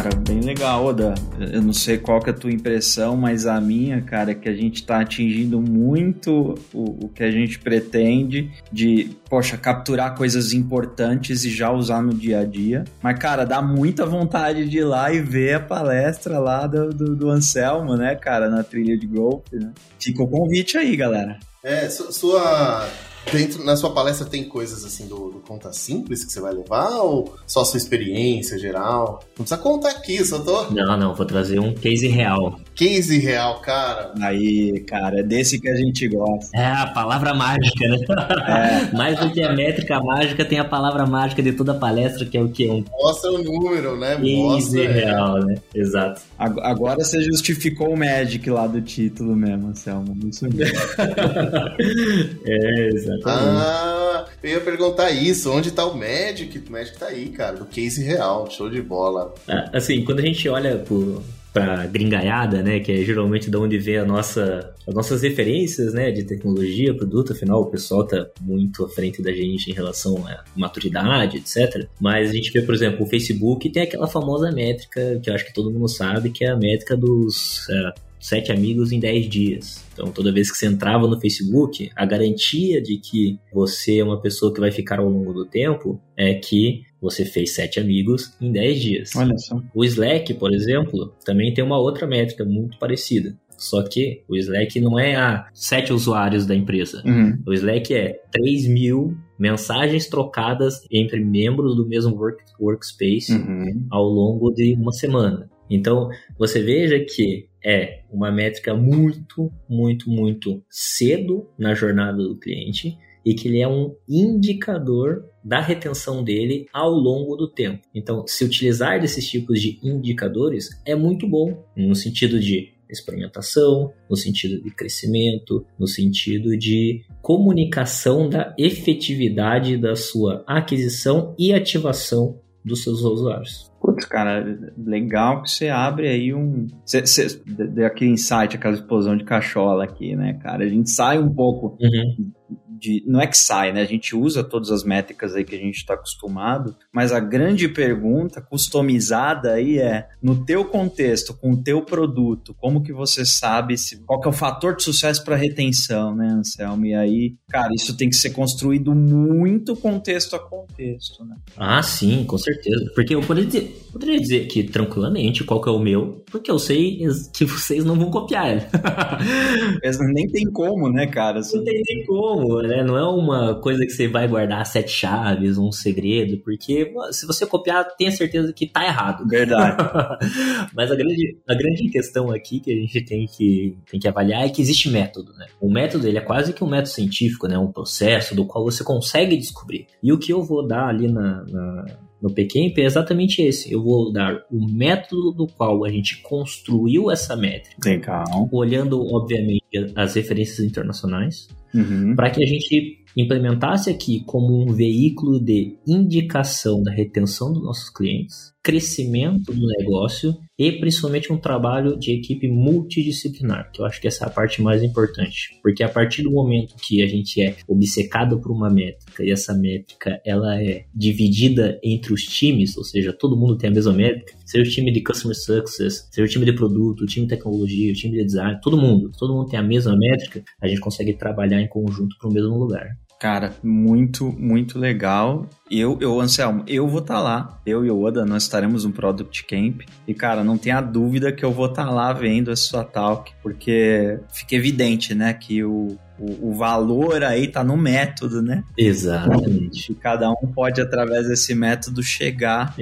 Cara, 0.00 0.14
bem 0.14 0.38
legal, 0.38 0.84
Oda. 0.84 1.12
Eu 1.40 1.60
não 1.60 1.72
sei 1.72 1.98
qual 1.98 2.20
que 2.20 2.30
é 2.30 2.32
a 2.32 2.36
tua 2.36 2.52
impressão, 2.52 3.16
mas 3.16 3.46
a 3.46 3.60
minha, 3.60 4.00
cara, 4.00 4.30
é 4.30 4.34
que 4.34 4.48
a 4.48 4.54
gente 4.54 4.76
está 4.76 5.00
atingindo 5.00 5.60
muito 5.60 6.54
o, 6.72 7.06
o, 7.06 7.08
que 7.08 7.24
a 7.24 7.32
gente 7.32 7.58
pretende 7.58 8.48
de, 8.70 9.10
poxa, 9.28 9.58
capturar 9.58 10.14
coisas 10.14 10.52
importantes 10.52 11.44
e 11.44 11.50
já 11.50 11.72
usar 11.72 12.00
no 12.00 12.14
dia 12.14 12.38
a 12.38 12.44
dia. 12.44 12.84
Mas, 13.02 13.18
cara, 13.18 13.44
dá 13.44 13.60
muita 13.60 14.06
vontade 14.06 14.68
de 14.68 14.78
ir 14.78 14.84
lá 14.84 15.12
e 15.12 15.20
ver 15.20 15.54
a 15.54 15.60
palestra 15.60 16.38
lá 16.38 16.68
do, 16.68 16.90
do, 16.90 17.16
do 17.16 17.28
Anselmo, 17.28 17.96
né, 17.96 18.14
cara, 18.14 18.48
na 18.48 18.62
trilha 18.62 18.96
de 18.96 19.06
golfe, 19.08 19.56
né? 19.56 19.72
Fica 19.98 20.22
o 20.22 20.28
convite 20.28 20.78
aí, 20.78 20.94
galera. 20.94 21.40
É, 21.64 21.90
sua. 21.90 22.88
Dentro, 23.30 23.62
na 23.64 23.76
sua 23.76 23.92
palestra 23.92 24.26
tem 24.26 24.44
coisas 24.44 24.84
assim 24.84 25.06
do, 25.06 25.30
do, 25.30 25.40
conta 25.40 25.72
simples 25.72 26.24
que 26.24 26.32
você 26.32 26.40
vai 26.40 26.52
levar 26.52 26.96
ou 26.98 27.34
só 27.46 27.64
sua 27.64 27.76
experiência 27.76 28.58
geral? 28.58 29.20
Não 29.36 29.44
precisa 29.44 29.58
contar 29.58 29.90
aqui, 29.90 30.24
só 30.24 30.38
tô. 30.38 30.70
Não, 30.70 30.96
não, 30.96 31.14
vou 31.14 31.26
trazer 31.26 31.58
um 31.58 31.74
case 31.74 32.06
real. 32.06 32.58
Case 32.78 33.18
real, 33.18 33.58
cara. 33.60 34.12
Aí, 34.22 34.78
cara, 34.86 35.18
é 35.18 35.22
desse 35.24 35.60
que 35.60 35.68
a 35.68 35.74
gente 35.74 36.06
gosta. 36.06 36.56
É 36.56 36.64
a 36.64 36.86
palavra 36.86 37.34
mágica, 37.34 37.88
né? 37.88 37.98
É. 38.46 38.94
Mais 38.96 39.18
do 39.18 39.32
que 39.32 39.42
a 39.42 39.52
métrica 39.52 40.00
mágica, 40.00 40.44
tem 40.44 40.60
a 40.60 40.64
palavra 40.64 41.04
mágica 41.04 41.42
de 41.42 41.50
toda 41.50 41.72
a 41.72 41.74
palestra, 41.74 42.24
que 42.24 42.38
é 42.38 42.40
o 42.40 42.48
que? 42.48 42.70
Um... 42.70 42.84
Mostra 42.88 43.32
o 43.32 43.42
número, 43.42 43.98
né? 43.98 44.14
Case 44.14 44.36
Mostra, 44.36 44.92
real, 44.92 45.38
é. 45.38 45.44
né? 45.46 45.54
Exato. 45.74 46.20
Agora 46.38 47.02
você 47.02 47.20
justificou 47.20 47.92
o 47.92 47.96
Magic 47.96 48.48
lá 48.48 48.68
do 48.68 48.80
título 48.80 49.34
mesmo, 49.34 49.70
Anselmo. 49.70 50.16
Isso 50.28 50.44
mesmo. 50.44 50.78
é, 52.46 52.88
exatamente. 52.94 53.26
Ah, 53.26 54.24
eu 54.40 54.50
ia 54.50 54.60
perguntar 54.60 55.10
isso. 55.10 55.50
Onde 55.50 55.72
tá 55.72 55.84
o 55.84 55.98
Magic? 55.98 56.56
O 56.56 56.70
Magic 56.70 56.96
tá 56.96 57.06
aí, 57.06 57.28
cara, 57.30 57.56
do 57.56 57.64
case 57.64 58.04
real. 58.04 58.48
Show 58.48 58.70
de 58.70 58.80
bola. 58.80 59.34
Ah, 59.48 59.68
assim, 59.72 60.04
quando 60.04 60.20
a 60.20 60.22
gente 60.22 60.48
olha 60.48 60.76
pro, 60.78 61.24
pra 61.52 61.86
gringaiada, 61.86 62.62
né, 62.62 62.80
que 62.80 62.92
é 62.92 63.02
geralmente 63.02 63.50
de 63.50 63.56
onde 63.56 63.78
vem 63.78 63.98
a 63.98 64.04
nossa, 64.04 64.74
as 64.86 64.94
nossas 64.94 65.22
referências, 65.22 65.94
né, 65.94 66.10
de 66.10 66.24
tecnologia, 66.24 66.94
produto, 66.94 67.32
afinal 67.32 67.62
o 67.62 67.66
pessoal 67.66 68.06
tá 68.06 68.28
muito 68.40 68.84
à 68.84 68.88
frente 68.88 69.22
da 69.22 69.32
gente 69.32 69.70
em 69.70 69.74
relação 69.74 70.26
à 70.26 70.44
maturidade, 70.56 71.38
etc. 71.38 71.88
Mas 72.00 72.30
a 72.30 72.32
gente 72.32 72.52
vê, 72.52 72.62
por 72.62 72.74
exemplo, 72.74 73.04
o 73.04 73.08
Facebook 73.08 73.68
tem 73.70 73.82
aquela 73.82 74.06
famosa 74.06 74.52
métrica 74.52 75.18
que 75.22 75.30
eu 75.30 75.34
acho 75.34 75.46
que 75.46 75.54
todo 75.54 75.70
mundo 75.70 75.88
sabe, 75.88 76.30
que 76.30 76.44
é 76.44 76.50
a 76.50 76.56
métrica 76.56 76.96
dos 76.96 77.68
é, 77.70 77.92
sete 78.20 78.52
amigos 78.52 78.92
em 78.92 79.00
dez 79.00 79.28
dias. 79.28 79.84
Então, 79.92 80.10
toda 80.12 80.32
vez 80.32 80.50
que 80.50 80.56
você 80.56 80.66
entrava 80.66 81.06
no 81.06 81.20
Facebook, 81.20 81.90
a 81.94 82.04
garantia 82.04 82.80
de 82.80 82.98
que 82.98 83.38
você 83.52 83.98
é 83.98 84.04
uma 84.04 84.20
pessoa 84.20 84.52
que 84.52 84.60
vai 84.60 84.70
ficar 84.70 84.98
ao 84.98 85.08
longo 85.08 85.32
do 85.32 85.44
tempo 85.44 86.00
é 86.16 86.34
que 86.34 86.82
você 87.00 87.24
fez 87.24 87.54
sete 87.54 87.78
amigos 87.78 88.34
em 88.40 88.50
10 88.52 88.80
dias. 88.80 89.10
Olha 89.16 89.36
só. 89.38 89.62
O 89.74 89.84
Slack, 89.84 90.34
por 90.34 90.52
exemplo, 90.52 91.14
também 91.24 91.52
tem 91.54 91.64
uma 91.64 91.78
outra 91.78 92.06
métrica 92.06 92.44
muito 92.44 92.78
parecida. 92.78 93.36
Só 93.56 93.82
que 93.82 94.22
o 94.28 94.36
Slack 94.36 94.80
não 94.80 94.98
é 94.98 95.16
a 95.16 95.48
sete 95.52 95.92
usuários 95.92 96.46
da 96.46 96.54
empresa. 96.54 97.02
Uhum. 97.04 97.42
O 97.44 97.52
Slack 97.52 97.92
é 97.92 98.20
3 98.30 98.68
mil 98.68 99.16
mensagens 99.38 100.06
trocadas 100.06 100.84
entre 100.90 101.24
membros 101.24 101.76
do 101.76 101.86
mesmo 101.86 102.16
work, 102.16 102.42
workspace 102.60 103.32
uhum. 103.32 103.86
ao 103.90 104.04
longo 104.04 104.52
de 104.52 104.74
uma 104.74 104.92
semana. 104.92 105.50
Então, 105.68 106.08
você 106.38 106.62
veja 106.62 106.98
que 107.00 107.48
é 107.64 108.02
uma 108.10 108.30
métrica 108.30 108.74
muito, 108.74 109.52
muito, 109.68 110.08
muito 110.08 110.62
cedo 110.70 111.48
na 111.58 111.74
jornada 111.74 112.16
do 112.16 112.38
cliente 112.38 112.96
e 113.28 113.34
que 113.34 113.46
ele 113.46 113.60
é 113.60 113.68
um 113.68 113.94
indicador 114.08 115.26
da 115.44 115.60
retenção 115.60 116.24
dele 116.24 116.66
ao 116.72 116.90
longo 116.90 117.36
do 117.36 117.46
tempo. 117.46 117.82
Então, 117.94 118.26
se 118.26 118.42
utilizar 118.42 118.98
desses 118.98 119.28
tipos 119.28 119.60
de 119.60 119.78
indicadores 119.82 120.70
é 120.86 120.94
muito 120.94 121.28
bom 121.28 121.62
no 121.76 121.94
sentido 121.94 122.40
de 122.40 122.72
experimentação, 122.88 123.92
no 124.08 124.16
sentido 124.16 124.62
de 124.62 124.70
crescimento, 124.70 125.62
no 125.78 125.86
sentido 125.86 126.56
de 126.56 127.04
comunicação 127.20 128.30
da 128.30 128.54
efetividade 128.58 129.76
da 129.76 129.94
sua 129.94 130.42
aquisição 130.46 131.34
e 131.38 131.52
ativação 131.52 132.40
dos 132.64 132.82
seus 132.82 133.02
usuários. 133.02 133.70
Putz, 133.78 134.06
cara, 134.06 134.58
legal 134.78 135.42
que 135.42 135.50
você 135.50 135.68
abre 135.68 136.08
aí 136.08 136.32
um. 136.32 136.66
Você, 136.84 137.02
você, 137.02 137.42
aquele 137.84 138.12
insight, 138.12 138.56
aquela 138.56 138.74
explosão 138.74 139.16
de 139.18 139.24
cachola 139.24 139.84
aqui, 139.84 140.16
né, 140.16 140.38
cara? 140.42 140.64
A 140.64 140.68
gente 140.68 140.90
sai 140.90 141.18
um 141.18 141.32
pouco 141.32 141.76
uhum 141.78 142.32
de. 142.78 143.02
Não 143.06 143.20
é 143.20 143.26
que 143.26 143.36
sai, 143.36 143.72
né? 143.72 143.82
A 143.82 143.86
gente 143.86 144.14
usa 144.14 144.44
todas 144.44 144.70
as 144.70 144.84
métricas 144.84 145.34
aí 145.34 145.44
que 145.44 145.54
a 145.54 145.58
gente 145.58 145.76
está 145.76 145.94
acostumado, 145.94 146.76
mas 146.92 147.12
a 147.12 147.20
grande 147.20 147.68
pergunta 147.68 148.40
customizada 148.40 149.52
aí 149.52 149.78
é: 149.78 150.08
no 150.22 150.44
teu 150.44 150.64
contexto, 150.64 151.34
com 151.34 151.52
o 151.52 151.62
teu 151.62 151.82
produto, 151.82 152.54
como 152.58 152.82
que 152.82 152.92
você 152.92 153.24
sabe 153.24 153.76
se, 153.76 153.98
qual 154.04 154.20
que 154.20 154.28
é 154.28 154.30
o 154.30 154.34
fator 154.34 154.76
de 154.76 154.82
sucesso 154.82 155.24
para 155.24 155.36
retenção, 155.36 156.14
né, 156.14 156.28
Anselmo? 156.28 156.86
E 156.86 156.94
aí, 156.94 157.34
cara, 157.48 157.72
isso 157.74 157.96
tem 157.96 158.08
que 158.08 158.16
ser 158.16 158.30
construído 158.30 158.94
muito 158.94 159.76
contexto 159.76 160.36
a 160.36 160.38
contexto, 160.38 161.24
né? 161.24 161.36
Ah, 161.56 161.82
sim, 161.82 162.24
com 162.24 162.38
certeza. 162.38 162.90
Porque 162.94 163.14
eu 163.14 163.20
poderia 163.20 163.48
dizer, 163.48 163.88
poderia 163.92 164.20
dizer 164.20 164.44
aqui 164.44 164.62
tranquilamente 164.64 165.44
qual 165.44 165.60
que 165.60 165.68
é 165.68 165.72
o 165.72 165.78
meu, 165.78 166.24
porque 166.30 166.50
eu 166.50 166.58
sei 166.58 166.98
que 167.34 167.44
vocês 167.44 167.84
não 167.84 167.96
vão 167.96 168.10
copiar 168.10 168.50
ele. 168.50 168.62
nem 170.12 170.28
tem 170.28 170.44
como, 170.50 170.90
né, 170.90 171.06
cara? 171.06 171.40
Não 171.40 171.64
tem 171.64 171.82
nem 171.86 172.06
como 172.06 172.60
né? 172.68 172.84
Não 172.84 172.96
é 172.96 173.04
uma 173.04 173.60
coisa 173.60 173.84
que 173.84 173.90
você 173.90 174.06
vai 174.06 174.28
guardar 174.28 174.64
sete 174.64 174.90
chaves, 174.90 175.58
um 175.58 175.72
segredo, 175.72 176.38
porque 176.38 176.92
se 177.10 177.26
você 177.26 177.46
copiar, 177.46 177.84
tenha 177.96 178.10
certeza 178.10 178.52
que 178.52 178.66
tá 178.66 178.84
errado. 178.84 179.26
Verdade. 179.26 179.76
Mas 180.74 180.90
a 180.90 180.94
grande, 180.94 181.38
a 181.48 181.54
grande 181.54 181.88
questão 181.90 182.30
aqui 182.30 182.60
que 182.60 182.72
a 182.72 182.76
gente 182.76 183.04
tem 183.04 183.26
que, 183.26 183.76
tem 183.90 183.98
que 183.98 184.08
avaliar 184.08 184.44
é 184.44 184.48
que 184.48 184.62
existe 184.62 184.88
método, 184.88 185.32
né? 185.32 185.46
O 185.60 185.70
método, 185.70 186.06
ele 186.06 186.18
é 186.18 186.22
quase 186.22 186.52
que 186.52 186.62
um 186.62 186.68
método 186.68 186.90
científico, 186.90 187.48
né? 187.48 187.58
Um 187.58 187.72
processo 187.72 188.34
do 188.34 188.46
qual 188.46 188.64
você 188.64 188.84
consegue 188.84 189.36
descobrir. 189.36 189.86
E 190.02 190.12
o 190.12 190.18
que 190.18 190.32
eu 190.32 190.42
vou 190.44 190.66
dar 190.66 190.88
ali 190.88 191.10
na, 191.10 191.44
na 191.44 191.84
no 192.20 192.32
PCamp 192.32 192.76
é 192.78 192.84
exatamente 192.84 193.42
esse. 193.42 193.72
Eu 193.72 193.82
vou 193.82 194.12
dar 194.12 194.44
o 194.50 194.66
método 194.66 195.32
do 195.32 195.46
qual 195.46 195.84
a 195.84 195.88
gente 195.88 196.20
construiu 196.22 197.10
essa 197.10 197.36
métrica. 197.36 197.88
Legal. 197.88 198.48
Olhando, 198.52 199.00
obviamente, 199.14 199.64
as 199.94 200.14
referências 200.14 200.60
internacionais. 200.60 201.48
Uhum. 201.74 202.16
Para 202.16 202.30
que 202.30 202.42
a 202.42 202.46
gente 202.46 203.04
implementasse 203.16 203.90
aqui 203.90 204.22
como 204.24 204.62
um 204.62 204.72
veículo 204.72 205.40
de 205.40 205.76
indicação 205.86 206.82
da 206.82 206.92
retenção 206.92 207.52
dos 207.52 207.62
nossos 207.62 207.90
clientes, 207.90 208.52
crescimento 208.68 209.50
do 209.50 209.66
negócio 209.66 210.36
e 210.58 210.70
principalmente 210.72 211.32
um 211.32 211.38
trabalho 211.38 211.98
de 211.98 212.12
equipe 212.12 212.46
multidisciplinar, 212.48 213.72
que 213.72 213.80
eu 213.80 213.86
acho 213.86 213.98
que 213.98 214.06
essa 214.06 214.26
é 214.26 214.28
a 214.28 214.30
parte 214.30 214.60
mais 214.60 214.82
importante, 214.82 215.58
porque 215.62 215.82
a 215.82 215.88
partir 215.88 216.22
do 216.22 216.30
momento 216.30 216.74
que 216.76 217.02
a 217.02 217.06
gente 217.06 217.40
é 217.40 217.56
obcecado 217.66 218.38
por 218.38 218.52
uma 218.52 218.68
métrica 218.68 219.24
e 219.24 219.30
essa 219.30 219.54
métrica 219.54 220.20
ela 220.22 220.62
é 220.62 220.84
dividida 220.94 221.80
entre 221.82 222.12
os 222.12 222.24
times, 222.24 222.76
ou 222.76 222.84
seja, 222.84 223.10
todo 223.10 223.38
mundo 223.38 223.56
tem 223.56 223.70
a 223.70 223.72
mesma 223.72 223.94
métrica, 223.94 224.34
seja 224.44 224.68
o 224.68 224.74
time 224.74 224.92
de 224.92 225.02
customer 225.02 225.34
success, 225.34 226.06
seja 226.12 226.26
o 226.26 226.30
time 226.30 226.44
de 226.44 226.52
produto, 226.52 227.04
o 227.04 227.06
time 227.06 227.24
de 227.24 227.34
tecnologia, 227.34 227.90
o 227.90 227.96
time 227.96 228.18
de 228.18 228.24
design, 228.26 228.60
todo 228.62 228.76
mundo, 228.76 229.10
todo 229.18 229.32
mundo 229.32 229.48
tem 229.48 229.58
a 229.58 229.62
mesma 229.62 229.96
métrica, 229.96 230.44
a 230.60 230.68
gente 230.68 230.80
consegue 230.82 231.14
trabalhar 231.14 231.62
em 231.62 231.68
conjunto 231.68 232.18
para 232.18 232.28
o 232.28 232.32
mesmo 232.34 232.54
lugar. 232.58 232.86
Cara, 233.18 233.54
muito, 233.64 234.32
muito 234.38 234.78
legal. 234.78 235.46
Eu, 235.68 235.98
eu, 236.00 236.20
Anselmo, 236.20 236.62
eu 236.68 236.86
vou 236.86 237.00
estar 237.00 237.14
tá 237.14 237.20
lá. 237.20 237.60
Eu 237.66 237.84
e 237.84 237.90
o 237.90 238.00
Oda, 238.00 238.24
nós 238.24 238.44
estaremos 238.44 238.84
no 238.84 238.92
Product 238.92 239.44
Camp. 239.44 239.82
E, 240.06 240.14
cara, 240.14 240.44
não 240.44 240.56
tenha 240.56 240.80
dúvida 240.80 241.32
que 241.32 241.44
eu 241.44 241.52
vou 241.52 241.66
estar 241.66 241.86
tá 241.86 241.90
lá 241.90 242.12
vendo 242.12 242.50
a 242.52 242.56
sua 242.56 242.84
talk, 242.84 243.32
porque 243.42 244.20
fica 244.32 244.54
evidente, 244.54 245.16
né, 245.16 245.34
que 245.34 245.64
o, 245.64 245.98
o, 246.16 246.50
o, 246.50 246.54
valor 246.54 247.24
aí 247.24 247.48
tá 247.48 247.64
no 247.64 247.76
método, 247.76 248.40
né? 248.40 248.62
Exatamente. 248.76 249.90
E 249.90 249.94
cada 249.96 250.30
um 250.30 250.52
pode, 250.54 250.80
através 250.80 251.26
desse 251.26 251.56
método, 251.56 252.02
chegar 252.02 252.74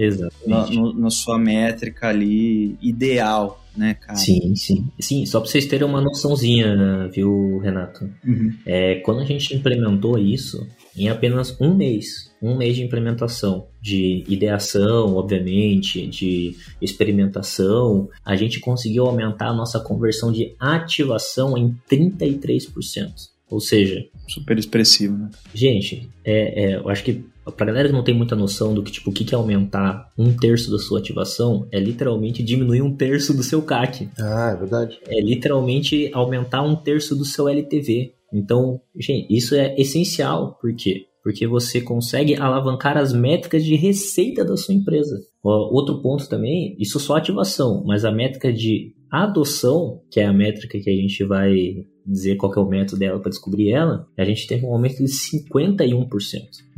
na 0.47 1.11
sua 1.11 1.39
métrica 1.39 2.09
ali 2.09 2.77
ideal 2.83 3.66
né, 3.77 3.95
cara? 3.95 4.17
Sim, 4.17 4.55
sim. 4.57 4.89
Sim, 4.99 5.27
só 5.27 5.41
pra 5.41 5.49
vocês 5.49 5.67
terem 5.67 5.87
uma 5.87 6.01
noçãozinha, 6.01 7.09
viu, 7.09 7.59
Renato? 7.59 8.09
Uhum. 8.25 8.53
É, 8.65 8.97
quando 8.97 9.21
a 9.21 9.25
gente 9.25 9.55
implementou 9.55 10.19
isso, 10.19 10.67
em 10.97 11.09
apenas 11.09 11.61
um 11.61 11.75
mês, 11.75 12.33
um 12.41 12.57
mês 12.57 12.77
de 12.77 12.83
implementação, 12.83 13.67
de 13.81 14.25
ideação, 14.29 15.15
obviamente, 15.15 16.07
de 16.07 16.57
experimentação, 16.81 18.09
a 18.25 18.35
gente 18.35 18.61
conseguiu 18.61 19.07
aumentar 19.07 19.49
a 19.49 19.55
nossa 19.55 19.79
conversão 19.79 20.33
de 20.33 20.55
ativação 20.59 21.57
em 21.57 21.77
33%. 21.91 23.37
Ou 23.49 23.61
seja, 23.61 24.05
super 24.29 24.59
expressivo, 24.59 25.17
né? 25.17 25.31
Gente, 25.55 26.09
é, 26.25 26.65
é, 26.65 26.77
eu 26.77 26.89
acho 26.89 27.05
que 27.05 27.25
Pra 27.55 27.67
galera 27.67 27.89
que 27.89 27.95
não 27.95 28.03
tem 28.03 28.15
muita 28.15 28.35
noção 28.35 28.75
do 28.75 28.83
que, 28.83 28.91
tipo, 28.91 29.11
o 29.11 29.13
que 29.13 29.35
é 29.35 29.37
aumentar 29.37 30.13
um 30.19 30.35
terço 30.37 30.71
da 30.71 30.79
sua 30.79 30.99
ativação, 30.99 31.69
é 31.71 31.79
literalmente 31.79 32.43
diminuir 32.43 32.83
um 32.83 32.95
terço 32.95 33.33
do 33.33 33.43
seu 33.43 33.63
CAC. 33.63 34.09
Ah, 34.19 34.53
é 34.55 34.59
verdade. 34.59 34.99
É 35.07 35.21
literalmente 35.21 36.11
aumentar 36.13 36.63
um 36.63 36.75
terço 36.75 37.15
do 37.15 37.25
seu 37.25 37.49
LTV. 37.49 38.15
Então, 38.33 38.81
gente, 38.99 39.33
isso 39.33 39.55
é 39.55 39.75
essencial. 39.79 40.59
Por 40.61 40.75
quê? 40.75 41.07
Porque 41.23 41.47
você 41.47 41.81
consegue 41.81 42.35
alavancar 42.37 42.97
as 42.97 43.13
métricas 43.13 43.65
de 43.65 43.77
receita 43.77 44.45
da 44.45 44.57
sua 44.57 44.75
empresa. 44.75 45.21
Outro 45.43 46.03
ponto 46.03 46.29
também, 46.29 46.77
isso 46.79 46.99
só 46.99 47.17
ativação, 47.17 47.85
mas 47.87 48.05
a 48.05 48.11
métrica 48.11 48.53
de 48.53 48.96
adoção, 49.11 50.01
que 50.11 50.21
é 50.21 50.27
a 50.27 50.33
métrica 50.33 50.79
que 50.79 50.91
a 50.91 50.95
gente 50.95 51.25
vai 51.25 51.85
dizer 52.07 52.37
qual 52.37 52.53
é 52.55 52.61
o 52.61 52.69
método 52.69 53.01
dela 53.01 53.19
para 53.19 53.31
descobrir 53.31 53.73
ela, 53.73 54.07
a 54.17 54.25
gente 54.25 54.47
teve 54.47 54.65
um 54.65 54.73
aumento 54.73 54.99
de 54.99 55.11
51%. 55.11 56.09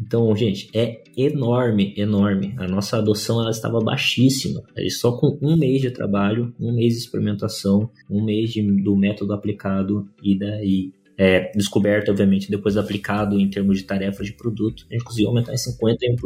Então, 0.00 0.34
gente, 0.34 0.70
é 0.74 1.02
enorme, 1.16 1.92
enorme. 1.96 2.54
A 2.56 2.66
nossa 2.66 2.96
adoção 2.96 3.40
ela 3.40 3.50
estava 3.50 3.80
baixíssima. 3.80 4.62
A 4.76 4.90
só 4.90 5.12
com 5.12 5.38
um 5.42 5.56
mês 5.56 5.82
de 5.82 5.90
trabalho, 5.90 6.54
um 6.58 6.72
mês 6.72 6.94
de 6.94 7.00
experimentação, 7.00 7.90
um 8.08 8.24
mês 8.24 8.50
de, 8.50 8.62
do 8.62 8.96
método 8.96 9.34
aplicado 9.34 10.08
e 10.22 10.38
daí 10.38 10.92
é, 11.18 11.50
descoberto, 11.52 12.10
obviamente, 12.10 12.48
depois 12.48 12.76
aplicado 12.76 13.38
em 13.40 13.50
termos 13.50 13.78
de 13.78 13.84
tarefa 13.84 14.22
de 14.22 14.32
produto, 14.32 14.86
a 14.88 14.94
gente 14.94 15.02
conseguiu 15.02 15.30
aumentar 15.30 15.52
em 15.52 15.56
51%. 15.56 16.16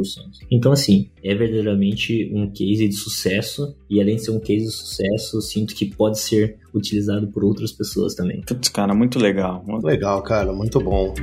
Então, 0.50 0.70
assim, 0.70 1.08
é 1.24 1.34
verdadeiramente 1.34 2.30
um 2.34 2.50
case 2.50 2.86
de 2.86 2.94
sucesso, 2.94 3.74
e 3.88 4.02
além 4.02 4.16
de 4.16 4.24
ser 4.24 4.32
um 4.32 4.40
case 4.40 4.66
de 4.66 4.72
sucesso, 4.72 5.40
sinto 5.40 5.74
que 5.74 5.86
pode 5.86 6.18
ser 6.18 6.58
utilizado 6.74 7.26
por 7.28 7.42
outras 7.42 7.72
pessoas 7.72 8.14
também. 8.14 8.42
Putz, 8.42 8.68
cara, 8.68 8.94
muito 8.94 9.18
legal. 9.18 9.64
Muito 9.66 9.86
legal, 9.86 10.22
cara, 10.22 10.52
muito 10.52 10.78
bom. 10.78 11.14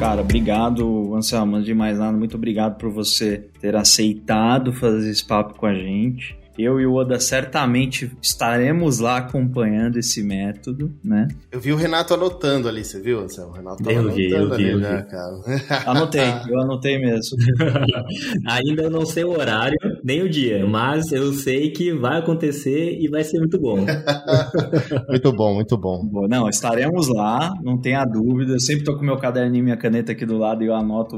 Cara, 0.00 0.22
obrigado, 0.22 1.14
Anselmo, 1.14 1.56
antes 1.56 1.66
de 1.66 1.74
mais 1.74 1.98
nada, 1.98 2.16
muito 2.16 2.34
obrigado 2.34 2.78
por 2.78 2.90
você 2.90 3.44
ter 3.60 3.76
aceitado 3.76 4.72
fazer 4.72 5.10
esse 5.10 5.24
papo 5.24 5.54
com 5.54 5.66
a 5.66 5.74
gente 5.74 6.39
eu 6.62 6.80
e 6.80 6.86
o 6.86 6.94
Oda 6.94 7.18
certamente 7.18 8.10
estaremos 8.22 8.98
lá 8.98 9.18
acompanhando 9.18 9.98
esse 9.98 10.22
método, 10.22 10.92
né? 11.02 11.28
Eu 11.50 11.60
vi 11.60 11.72
o 11.72 11.76
Renato 11.76 12.14
anotando 12.14 12.68
ali, 12.68 12.84
você 12.84 13.00
viu? 13.00 13.24
O 13.24 13.50
Renato 13.50 13.82
tava 13.82 13.96
eu 13.96 14.10
vi, 14.10 14.30
eu 14.30 14.48
vi, 14.48 14.54
ali, 14.54 14.70
eu 14.70 14.78
né, 14.78 15.02
cara? 15.10 15.40
Anotei, 15.86 16.32
eu 16.48 16.60
anotei 16.60 16.98
mesmo. 16.98 17.36
Ainda 18.46 18.88
não 18.90 19.04
sei 19.06 19.24
o 19.24 19.30
horário, 19.30 19.78
nem 20.02 20.22
o 20.22 20.28
dia, 20.28 20.66
mas 20.66 21.10
eu 21.12 21.32
sei 21.32 21.70
que 21.70 21.92
vai 21.92 22.18
acontecer 22.18 22.98
e 23.00 23.08
vai 23.08 23.24
ser 23.24 23.38
muito 23.38 23.58
bom. 23.58 23.76
muito 25.08 25.32
bom, 25.32 25.54
muito 25.54 25.78
bom. 25.78 26.08
Não, 26.28 26.48
estaremos 26.48 27.08
lá, 27.08 27.52
não 27.62 27.78
tenha 27.78 28.04
dúvida. 28.04 28.52
Eu 28.54 28.60
sempre 28.60 28.84
tô 28.84 28.96
com 28.96 29.04
meu 29.04 29.16
caderninho 29.16 29.62
e 29.62 29.64
minha 29.64 29.76
caneta 29.76 30.12
aqui 30.12 30.24
do 30.24 30.38
lado 30.38 30.62
e 30.62 30.66
eu 30.66 30.74
anoto 30.74 31.16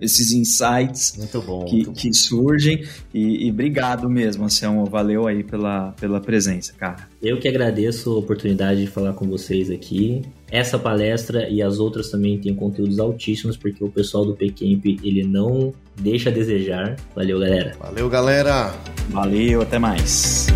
esses 0.00 0.32
insights 0.32 1.16
muito 1.18 1.40
bom, 1.42 1.64
que, 1.64 1.74
muito 1.76 1.90
bom. 1.90 1.94
que 1.94 2.14
surgem. 2.14 2.84
E, 3.12 3.46
e 3.46 3.50
obrigado 3.50 4.08
mesmo, 4.08 4.44
Anselmo 4.44 4.84
valeu 4.84 5.26
aí 5.26 5.42
pela, 5.42 5.92
pela 5.92 6.20
presença, 6.20 6.72
cara. 6.74 7.08
Eu 7.22 7.38
que 7.38 7.48
agradeço 7.48 8.10
a 8.12 8.18
oportunidade 8.18 8.80
de 8.80 8.86
falar 8.86 9.12
com 9.14 9.26
vocês 9.26 9.70
aqui. 9.70 10.22
Essa 10.50 10.78
palestra 10.78 11.48
e 11.48 11.62
as 11.62 11.78
outras 11.78 12.10
também 12.10 12.38
têm 12.38 12.54
conteúdos 12.54 13.00
altíssimos, 13.00 13.56
porque 13.56 13.82
o 13.82 13.90
pessoal 13.90 14.24
do 14.24 14.34
PCamp, 14.34 14.84
ele 15.02 15.24
não 15.24 15.72
deixa 15.96 16.30
a 16.30 16.32
desejar. 16.32 16.96
Valeu, 17.14 17.38
galera. 17.40 17.76
Valeu, 17.78 18.08
galera. 18.08 18.74
Valeu, 19.10 19.62
até 19.62 19.78
mais. 19.78 20.46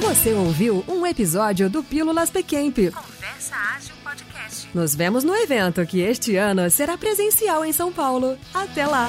Você 0.00 0.32
ouviu 0.32 0.84
um 0.88 1.06
episódio 1.06 1.70
do 1.70 1.82
Pílulas 1.82 2.28
Pequemp. 2.28 2.76
Conversa 2.76 3.54
Ágil 3.76 3.94
Podcast. 4.02 4.68
Nos 4.74 4.94
vemos 4.94 5.22
no 5.22 5.34
evento 5.34 5.86
que 5.86 6.00
este 6.00 6.34
ano 6.34 6.68
será 6.70 6.98
presencial 6.98 7.64
em 7.64 7.72
São 7.72 7.92
Paulo. 7.92 8.36
Até 8.52 8.86
lá! 8.86 9.08